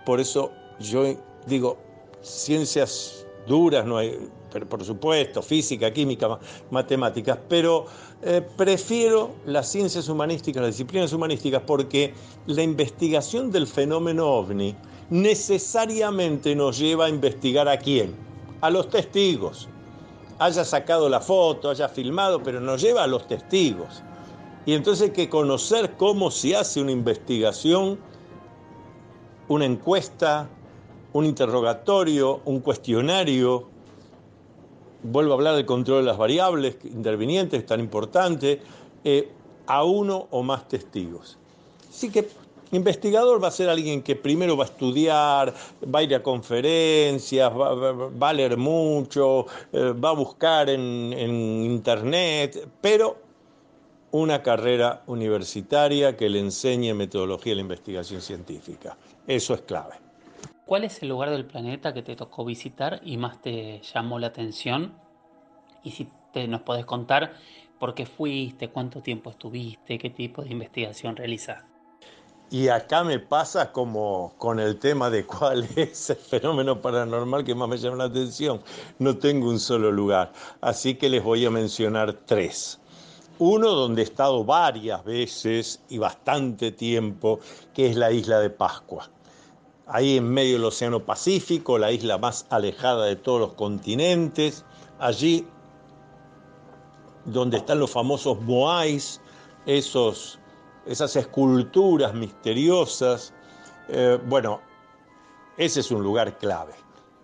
por 0.06 0.20
eso 0.20 0.52
yo 0.80 1.04
digo, 1.46 1.78
ciencias 2.22 3.26
duras, 3.48 3.86
no 3.86 3.98
hay, 3.98 4.18
pero 4.52 4.68
por 4.68 4.84
supuesto, 4.84 5.42
física, 5.42 5.92
química, 5.92 6.40
matemáticas, 6.70 7.38
pero 7.48 7.86
prefiero 8.58 9.32
las 9.46 9.70
ciencias 9.70 10.10
humanísticas, 10.10 10.62
las 10.62 10.72
disciplinas 10.72 11.14
humanísticas, 11.14 11.62
porque 11.66 12.14
la 12.48 12.62
investigación 12.62 13.52
del 13.52 13.66
fenómeno 13.66 14.28
ovni 14.28 14.76
necesariamente 15.10 16.56
nos 16.56 16.78
lleva 16.78 17.06
a 17.06 17.10
investigar 17.10 17.68
a 17.68 17.78
quién, 17.78 18.14
a 18.62 18.70
los 18.70 18.90
testigos. 18.90 19.70
Haya 20.38 20.64
sacado 20.64 21.10
la 21.10 21.20
foto, 21.20 21.70
haya 21.70 21.90
filmado, 21.90 22.44
pero 22.44 22.60
nos 22.60 22.82
lleva 22.82 23.04
a 23.04 23.08
los 23.08 23.28
testigos. 23.28 24.04
Y 24.70 24.76
entonces 24.76 25.08
hay 25.08 25.14
que 25.16 25.30
conocer 25.30 25.98
cómo 25.98 26.30
se 26.30 26.56
hace 26.56 26.80
una 26.80 26.92
investigación, 26.92 27.98
una 29.48 29.66
encuesta, 29.66 30.48
un 31.12 31.26
interrogatorio, 31.26 32.42
un 32.46 32.60
cuestionario. 32.60 33.68
Vuelvo 35.02 35.32
a 35.32 35.36
hablar 35.38 35.56
del 35.56 35.66
control 35.66 36.02
de 36.02 36.06
las 36.06 36.20
variables 36.20 36.78
intervinientes, 36.84 37.66
tan 37.66 37.80
importante, 37.80 38.62
eh, 39.04 39.32
a 39.66 39.84
uno 39.84 40.28
o 40.30 40.44
más 40.44 40.68
testigos. 40.68 41.40
Así 41.90 42.12
que 42.12 42.30
Investigador 42.72 43.44
va 43.44 43.48
a 43.48 43.52
ser 43.52 43.70
alguien 43.70 44.04
que 44.04 44.16
primero 44.16 44.56
va 44.56 44.66
a 44.66 44.68
estudiar, 44.68 45.52
va 45.84 45.98
a 45.98 46.04
ir 46.04 46.14
a 46.14 46.22
conferencias, 46.22 47.52
va, 47.52 48.30
a 48.30 48.34
leer 48.34 48.56
mucho, 48.56 49.48
eh, 49.74 49.94
va 49.94 50.10
a 50.10 50.14
buscar 50.14 50.70
en, 50.70 51.12
en 51.12 51.32
internet, 51.66 52.70
pero 52.80 53.29
una 54.12 54.42
carrera 54.42 55.04
universitaria 55.08 56.18
que 56.18 56.30
le 56.30 56.40
enseñe 56.40 56.94
metodología 56.94 57.52
de 57.52 57.58
la 57.58 57.62
investigación 57.62 58.22
científica. 58.22 58.98
Eso 59.28 59.54
es 59.54 59.62
clave. 59.62 59.96
¿Cuál 60.66 60.84
es 60.84 61.02
el 61.02 61.10
lugar 61.10 61.32
del 61.32 61.46
planeta 61.46 61.94
que 61.94 62.04
te 62.04 62.16
tocó 62.16 62.46
visitar 62.46 63.02
y 63.04 63.18
más 63.18 63.42
te 63.42 63.82
llamó 63.82 64.20
la 64.20 64.28
atención? 64.28 64.94
Y 65.84 65.92
si 65.92 66.08
te, 66.32 66.48
nos 66.48 66.62
podés 66.62 66.86
contar 66.86 67.34
por 67.80 67.96
qué 67.96 68.06
fuiste, 68.06 68.70
cuánto 68.70 69.02
tiempo 69.02 69.32
estuviste, 69.32 69.98
qué 69.98 70.10
tipo 70.10 70.44
de 70.44 70.50
investigación 70.50 71.16
realizaste. 71.16 71.70
Y 72.52 72.68
acá 72.70 73.04
me 73.04 73.20
pasa 73.20 73.72
como 73.72 74.34
con 74.38 74.60
el 74.60 74.80
tema 74.80 75.10
de 75.12 75.26
cuál 75.26 75.68
es 75.76 76.10
el 76.10 76.18
fenómeno 76.18 76.82
paranormal 76.82 77.44
que 77.44 77.54
más 77.54 77.70
me 77.70 77.78
llama 77.78 77.98
la 77.98 78.04
atención. 78.06 78.62
No 78.98 79.18
tengo 79.18 79.50
un 79.50 79.60
solo 79.60 79.92
lugar, 79.92 80.34
así 80.62 80.96
que 80.96 81.10
les 81.10 81.24
voy 81.24 81.46
a 81.46 81.52
mencionar 81.52 82.14
tres. 82.26 82.80
Uno 83.40 83.70
donde 83.70 84.02
he 84.02 84.06
estado 84.06 84.44
varias 84.44 85.04
veces 85.04 85.82
y 85.90 85.98
bastante 85.98 86.72
tiempo, 86.72 87.40
que 87.74 87.90
es 87.90 87.96
la 87.96 88.12
isla 88.12 88.40
de 88.40 88.50
Pascua. 88.50 89.10
Ahí 89.88 90.18
en 90.18 90.30
medio 90.30 90.54
del 90.54 90.66
Océano 90.66 91.04
Pacífico, 91.04 91.78
la 91.78 91.92
isla 91.92 92.18
más 92.18 92.46
alejada 92.50 93.06
de 93.06 93.16
todos 93.16 93.40
los 93.40 93.54
continentes. 93.54 94.66
Allí 95.00 95.48
donde 97.26 97.58
están 97.58 97.80
los 97.80 97.92
famosos 97.92 98.42
moais, 98.42 99.22
esos 99.66 100.40
esas 100.86 101.16
esculturas 101.16 102.14
misteriosas. 102.14 103.34
Eh, 103.88 104.20
bueno, 104.26 104.60
ese 105.58 105.82
es 105.82 105.92
un 105.92 106.02
lugar 106.04 106.38
clave, 106.38 106.74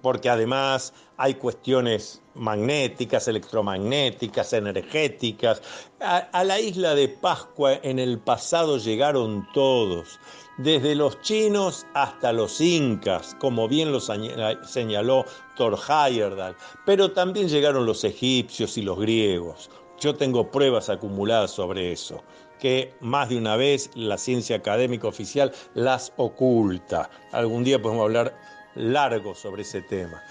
porque 0.05 0.29
además 0.29 0.93
hay 1.17 1.33
cuestiones 1.33 2.21
magnéticas, 2.35 3.27
electromagnéticas, 3.27 4.53
energéticas. 4.53 5.63
A, 5.99 6.43
la 6.43 6.59
isla 6.59 6.93
de 6.93 7.09
Pascua 7.09 7.79
en 7.81 7.97
el 7.97 8.19
pasado 8.19 8.77
llegaron 8.77 9.47
todos, 9.51 10.19
desde 10.59 10.93
los 10.93 11.19
chinos 11.21 11.87
hasta 11.95 12.31
los 12.33 12.61
incas, 12.61 13.35
como 13.39 13.67
bien 13.67 13.91
lo 13.91 13.99
señaló 13.99 15.25
Thor 15.57 15.75
Heyerdahl, 15.75 16.55
pero 16.85 17.11
también 17.11 17.49
llegaron 17.49 17.87
los 17.87 18.03
egipcios 18.03 18.77
y 18.77 18.83
los 18.83 18.99
griegos. 18.99 19.71
Yo 19.99 20.13
tengo 20.13 20.51
pruebas 20.51 20.87
acumuladas 20.87 21.49
sobre 21.49 21.91
eso 21.91 22.21
que 22.59 22.93
más 23.01 23.29
de 23.29 23.37
una 23.37 23.55
vez 23.57 23.89
la 23.95 24.17
ciencia 24.17 24.55
académica 24.55 25.07
oficial 25.07 25.51
las 25.73 26.13
oculta. 26.15 27.09
Algún 27.31 27.63
día 27.63 27.81
podemos 27.81 28.03
hablar 28.03 28.33
largo 28.75 29.33
sobre 29.35 29.63
ese 29.63 29.81
tema. 29.81 30.21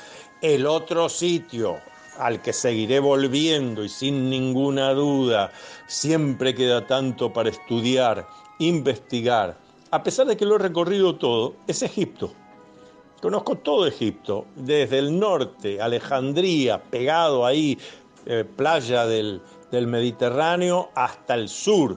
El 0.41 0.67
otro 0.67 1.09
sitio 1.09 1.79
al 2.19 2.41
que 2.43 2.53
seguiré 2.53 3.01
volviendo 3.01 3.85
y 3.85 3.89
sin 3.89 4.31
ninguna 4.31 4.93
duda 4.93 5.51
siempre 5.87 6.55
queda 6.55 6.87
tanto 6.87 7.33
para 7.33 7.51
estudiar, 7.51 8.27
investigar, 8.59 9.57
a 9.91 10.03
pesar 10.03 10.27
de 10.27 10.37
que 10.37 10.45
lo 10.45 10.57
he 10.57 10.59
recorrido 10.59 11.17
todo, 11.17 11.55
es 11.67 11.83
Egipto. 11.83 12.33
Conozco 13.21 13.57
todo 13.57 13.87
Egipto, 13.87 14.45
desde 14.55 14.99
el 14.99 15.19
norte, 15.19 15.81
Alejandría, 15.81 16.83
pegado 16.83 17.47
ahí, 17.47 17.79
eh, 18.27 18.45
playa 18.45 19.07
del, 19.07 19.41
del 19.71 19.87
Mediterráneo, 19.87 20.91
hasta 20.95 21.35
el 21.35 21.49
sur, 21.49 21.97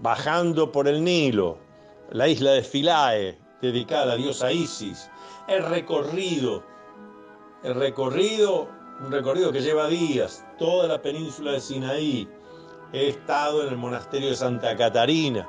bajando 0.00 0.70
por 0.72 0.88
el 0.88 1.02
Nilo, 1.02 1.58
la 2.12 2.28
isla 2.28 2.52
de 2.52 2.62
Philae, 2.62 3.38
dedicada 3.60 4.12
a 4.12 4.16
diosa 4.16 4.52
Isis, 4.52 5.10
he 5.48 5.60
recorrido 5.60 6.62
el 7.62 7.74
recorrido, 7.74 8.68
un 9.04 9.10
recorrido 9.10 9.52
que 9.52 9.60
lleva 9.60 9.88
días, 9.88 10.44
toda 10.58 10.86
la 10.86 11.02
península 11.02 11.52
de 11.52 11.60
Sinaí. 11.60 12.28
He 12.92 13.08
estado 13.08 13.62
en 13.62 13.70
el 13.70 13.76
monasterio 13.76 14.30
de 14.30 14.36
Santa 14.36 14.76
Catarina, 14.76 15.46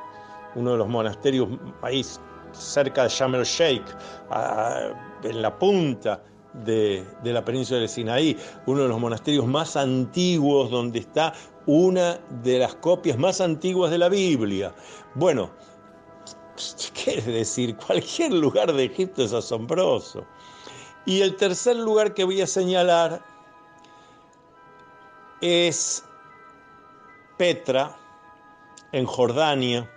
uno 0.56 0.72
de 0.72 0.78
los 0.78 0.88
monasterios 0.88 1.48
ahí 1.82 2.04
cerca 2.52 3.04
de 3.04 3.10
Sharm 3.10 3.36
el 3.36 3.44
Sheikh, 3.44 3.86
en 5.24 5.42
la 5.42 5.58
punta 5.58 6.22
de, 6.66 7.06
de, 7.24 7.34
la 7.34 7.46
península 7.46 7.80
de 7.80 7.88
Sinaí, 7.88 8.36
uno 8.66 8.84
de 8.84 8.90
los 8.90 9.00
monasterios 9.00 9.46
más 9.46 9.78
antiguos 9.78 10.72
donde 10.72 11.00
está 11.00 11.34
una 11.68 12.20
de 12.42 12.58
las 12.58 12.76
copias 12.76 13.18
más 13.18 13.40
antiguas 13.40 13.92
de 13.92 14.00
la 14.00 14.10
Biblia. 14.10 14.74
Bueno, 15.14 15.52
quiere 17.04 17.22
decir, 17.22 17.76
cualquier 17.76 18.34
lugar 18.34 18.74
de 18.74 18.86
Egipto 18.86 19.24
es 19.24 19.34
asombroso. 19.34 20.26
Y 21.06 21.22
el 21.22 21.36
tercer 21.36 21.76
lugar 21.76 22.14
que 22.14 22.24
voy 22.24 22.42
a 22.42 22.48
señalar 22.48 23.24
es 25.42 26.04
Petra, 27.38 27.96
en 28.92 29.06
Jordania, 29.06 29.90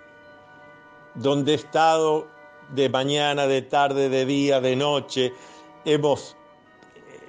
donde 1.15 1.53
he 1.53 1.55
estado 1.55 2.27
de 2.69 2.89
mañana, 2.89 3.47
de 3.47 3.61
tarde, 3.61 4.09
de 4.09 4.25
día, 4.25 4.61
de 4.61 4.75
noche. 4.75 5.33
Hemos, 5.85 6.35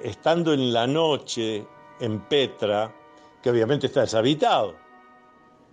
estando 0.02 0.52
en 0.52 0.72
la 0.72 0.86
noche 0.86 1.66
en 2.00 2.20
Petra, 2.20 2.94
que 3.42 3.50
obviamente 3.50 3.88
está 3.88 4.02
deshabitado, 4.02 4.76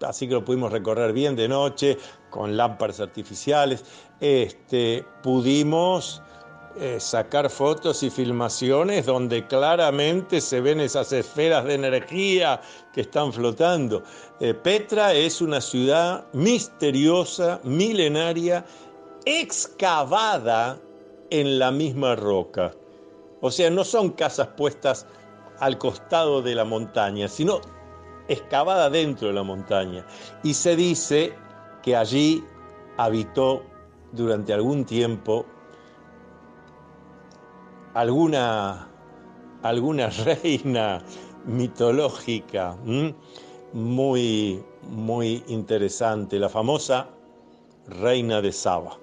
así 0.03 0.27
que 0.27 0.33
lo 0.33 0.45
pudimos 0.45 0.71
recorrer 0.71 1.13
bien 1.13 1.35
de 1.35 1.47
noche, 1.47 1.97
con 2.29 2.55
lámparas 2.57 2.99
artificiales, 2.99 3.83
este, 4.19 5.05
pudimos 5.21 6.21
eh, 6.77 7.01
sacar 7.01 7.49
fotos 7.49 8.01
y 8.01 8.09
filmaciones 8.09 9.05
donde 9.05 9.45
claramente 9.45 10.39
se 10.39 10.61
ven 10.61 10.79
esas 10.79 11.11
esferas 11.11 11.65
de 11.65 11.73
energía 11.73 12.61
que 12.93 13.01
están 13.01 13.33
flotando. 13.33 14.03
Eh, 14.39 14.53
Petra 14.53 15.13
es 15.13 15.41
una 15.41 15.59
ciudad 15.59 16.25
misteriosa, 16.31 17.59
milenaria, 17.63 18.65
excavada 19.25 20.79
en 21.29 21.59
la 21.59 21.71
misma 21.71 22.15
roca. 22.15 22.71
O 23.41 23.51
sea, 23.51 23.69
no 23.69 23.83
son 23.83 24.11
casas 24.11 24.47
puestas 24.55 25.05
al 25.59 25.77
costado 25.77 26.41
de 26.41 26.55
la 26.55 26.63
montaña, 26.63 27.27
sino 27.27 27.59
excavada 28.31 28.89
dentro 28.89 29.27
de 29.27 29.33
la 29.33 29.43
montaña. 29.43 30.05
Y 30.43 30.53
se 30.53 30.75
dice 30.75 31.33
que 31.81 31.95
allí 31.95 32.43
habitó 32.97 33.63
durante 34.11 34.53
algún 34.53 34.85
tiempo 34.85 35.45
alguna, 37.93 38.87
alguna 39.63 40.09
reina 40.25 41.01
mitológica 41.45 42.77
muy, 43.73 44.63
muy 44.83 45.43
interesante, 45.47 46.39
la 46.39 46.49
famosa 46.49 47.07
reina 47.87 48.41
de 48.41 48.51
Saba. 48.51 49.00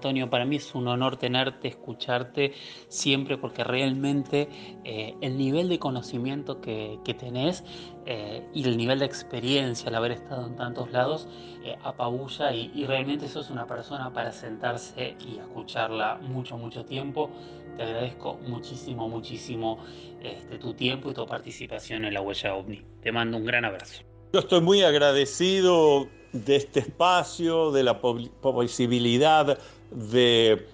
Antonio, 0.00 0.30
para 0.30 0.46
mí 0.46 0.56
es 0.56 0.74
un 0.74 0.88
honor 0.88 1.18
tenerte, 1.18 1.68
escucharte 1.68 2.54
siempre, 2.88 3.36
porque 3.36 3.64
realmente 3.64 4.48
eh, 4.82 5.14
el 5.20 5.36
nivel 5.36 5.68
de 5.68 5.78
conocimiento 5.78 6.62
que, 6.62 6.98
tenés 7.18 7.62
eh, 8.06 8.42
y 8.54 8.64
el 8.64 8.78
nivel 8.78 9.00
de 9.00 9.04
experiencia 9.04 9.90
al 9.90 9.96
haber 9.96 10.12
estado 10.12 10.46
en 10.46 10.56
tantos 10.56 10.90
lados 10.90 11.28
eh, 11.62 11.76
apabulla 11.82 12.50
y, 12.54 12.70
y, 12.74 12.86
realmente 12.86 13.28
sos 13.28 13.50
una 13.50 13.66
persona 13.66 14.10
para 14.10 14.32
sentarse 14.32 15.16
y 15.20 15.36
escucharla 15.36 16.18
mucho, 16.22 16.56
mucho 16.56 16.82
tiempo. 16.86 17.28
Te 17.76 17.82
agradezco 17.82 18.38
muchísimo, 18.48 19.06
muchísimo 19.06 19.84
este, 20.22 20.56
tu 20.56 20.72
tiempo 20.72 21.10
y 21.10 21.14
tu 21.14 21.26
participación 21.26 22.06
en 22.06 22.14
la 22.14 22.22
huella 22.22 22.54
OVNI. 22.54 22.82
Te 23.02 23.12
mando 23.12 23.36
un 23.36 23.44
gran 23.44 23.66
abrazo. 23.66 24.02
Yo 24.32 24.40
estoy 24.40 24.62
muy 24.62 24.82
agradecido 24.82 26.08
de 26.32 26.56
este 26.56 26.80
espacio, 26.80 27.72
de 27.72 27.82
la 27.82 28.00
posibilidad 28.00 29.58
de 29.90 30.66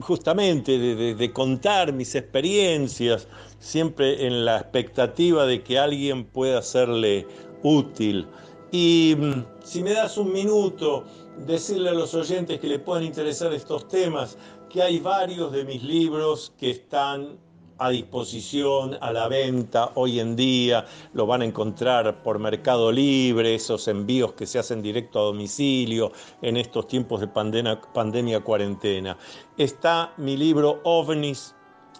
justamente 0.00 0.76
de, 1.14 1.32
contar 1.32 1.92
mis 1.92 2.14
experiencias, 2.14 3.28
siempre 3.60 4.26
en 4.26 4.44
la 4.44 4.58
expectativa 4.58 5.46
de 5.46 5.62
que 5.62 5.78
alguien 5.78 6.24
pueda 6.24 6.62
serle 6.62 7.26
útil. 7.62 8.26
Y 8.72 9.14
mm, 9.16 9.44
si 9.62 9.82
me 9.82 9.92
das 9.92 10.18
un 10.18 10.32
minuto, 10.32 11.04
decirle 11.46 11.90
a 11.90 11.94
los 11.94 12.14
oyentes 12.14 12.58
que 12.60 12.66
le 12.66 12.78
puedan 12.78 13.04
interesar 13.04 13.52
estos 13.52 13.86
temas, 13.88 14.36
que 14.68 14.82
hay 14.82 14.98
varios 14.98 15.52
de 15.52 15.64
mis 15.64 15.82
libros 15.82 16.52
que 16.58 16.70
están 16.70 17.38
a 17.78 17.90
disposición, 17.90 18.98
a 19.00 19.12
la 19.12 19.28
venta 19.28 19.92
hoy 19.94 20.18
en 20.18 20.34
día, 20.34 20.84
lo 21.12 21.26
van 21.26 21.42
a 21.42 21.44
encontrar 21.44 22.22
por 22.22 22.38
Mercado 22.38 22.90
Libre, 22.90 23.54
esos 23.54 23.86
envíos 23.86 24.32
que 24.32 24.46
se 24.46 24.58
hacen 24.58 24.82
directo 24.82 25.20
a 25.20 25.22
domicilio 25.22 26.10
en 26.42 26.56
estos 26.56 26.88
tiempos 26.88 27.20
de 27.20 27.28
pandemia, 27.28 27.80
pandemia 27.94 28.40
cuarentena. 28.40 29.16
Está 29.56 30.12
mi 30.16 30.36
libro 30.36 30.80
OVNIS, 30.82 31.54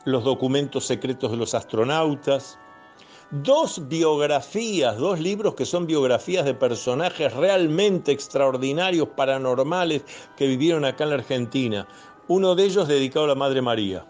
los 0.05 0.25
documentos 0.25 0.85
secretos 0.85 1.31
de 1.31 1.37
los 1.37 1.55
astronautas, 1.55 2.59
dos 3.31 3.89
biografías, 3.89 4.97
dos 4.97 5.21
libros 5.21 5.55
que 5.55 5.65
son 5.65 5.87
biografías 5.87 6.45
de 6.45 6.55
personajes 6.55 7.33
realmente 7.35 8.11
extraordinarios, 8.11 9.09
paranormales, 9.17 10.03
que 10.37 10.49
vivieron 10.49 10.85
acá 10.85 11.05
en 11.05 11.11
la 11.11 11.17
Argentina. 11.17 11.87
Uno 12.27 12.57
de 12.57 12.65
ellos 12.65 12.89
dedicado 12.89 13.27
a 13.27 13.29
la 13.29 13.35
Madre 13.37 13.63
María 13.63 14.05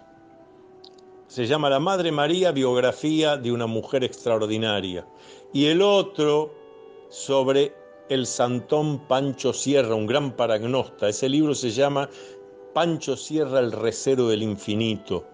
se 1.28 1.46
llama 1.46 1.68
La 1.68 1.78
Madre 1.78 2.10
María, 2.10 2.52
biografía 2.52 3.36
de 3.36 3.52
una 3.52 3.66
mujer 3.66 4.02
extraordinaria. 4.02 5.06
Y 5.52 5.66
el 5.66 5.82
otro 5.82 6.54
sobre 7.10 7.74
el 8.08 8.26
Santón 8.26 9.06
Pancho 9.06 9.52
Sierra, 9.52 9.94
un 9.94 10.06
gran 10.06 10.32
paragnosta. 10.32 11.10
Ese 11.10 11.28
libro 11.28 11.54
se 11.54 11.70
llama 11.70 12.08
Pancho 12.72 13.14
Sierra, 13.14 13.60
el 13.60 13.72
recero 13.72 14.28
del 14.28 14.42
infinito. 14.42 15.26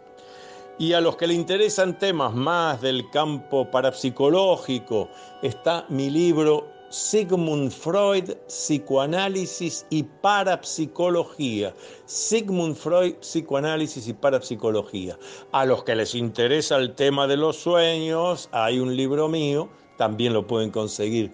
Y 0.81 0.95
a 0.95 1.01
los 1.01 1.17
que 1.17 1.29
le 1.29 1.35
interesan 1.35 1.97
temas 1.97 2.35
más 2.35 2.81
del 2.81 3.09
campo 3.11 3.71
parapsicológico, 3.71 5.09
está 5.43 5.87
mi 5.89 6.11
libro 6.11 6.74
Sigmund 6.95 7.73
Freud, 7.73 8.31
psicoanálisis 8.47 9.85
y 9.91 10.05
parapsicología. 10.05 11.75
Sigmund 12.07 12.77
Freud, 12.77 13.15
psicoanálisis 13.21 14.07
y 14.07 14.13
parapsicología. 14.13 15.19
A 15.51 15.65
los 15.65 15.83
que 15.83 15.97
les 15.97 16.15
interesa 16.15 16.77
el 16.77 16.95
tema 16.95 17.27
de 17.27 17.37
los 17.37 17.57
sueños, 17.57 18.49
hay 18.53 18.79
un 18.79 18.97
libro 18.97 19.27
mío, 19.29 19.69
también 19.97 20.33
lo 20.35 20.47
pueden 20.47 20.71
conseguir 20.71 21.33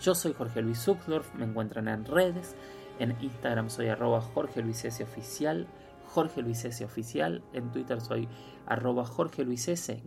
Yo 0.00 0.14
soy 0.14 0.32
Jorge 0.32 0.62
Luis 0.62 0.78
Zuckdorf, 0.78 1.34
me 1.34 1.44
encuentran 1.44 1.88
en 1.88 2.04
redes. 2.04 2.54
En 2.98 3.16
Instagram 3.20 3.70
soy 3.70 3.88
arroba 3.88 4.20
Jorge 4.20 4.62
Luis 4.62 4.84
S. 4.84 5.02
Oficial. 5.02 5.66
Jorge 6.06 6.42
Luis 6.42 6.64
S. 6.64 6.84
Oficial. 6.84 7.42
En 7.52 7.70
Twitter 7.70 8.00
soy 8.00 8.28
arroba 8.66 9.04
Jorge 9.04 9.44
Luis 9.44 9.68
S. 9.68 10.02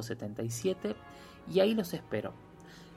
77. 0.00 0.96
Y 1.48 1.60
ahí 1.60 1.74
los 1.74 1.92
espero. 1.94 2.32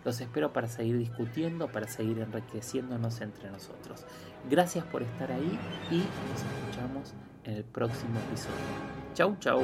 Los 0.06 0.22
espero 0.22 0.54
para 0.54 0.68
seguir 0.68 0.98
discutiendo, 1.00 1.68
para 1.68 1.88
seguir 1.88 2.20
enriqueciéndonos 2.20 3.22
entre 3.22 3.50
nosotros. 3.50 4.06
Gracias 4.50 4.86
por 4.86 5.02
estar 5.02 5.32
ahí 5.32 5.60
y 5.90 5.98
nos 5.98 6.44
escuchamos 6.44 7.14
en 7.44 7.54
el 7.56 7.64
próximo 7.64 8.20
episodio. 8.20 8.56
Chau, 9.16 9.36
chau. 9.40 9.64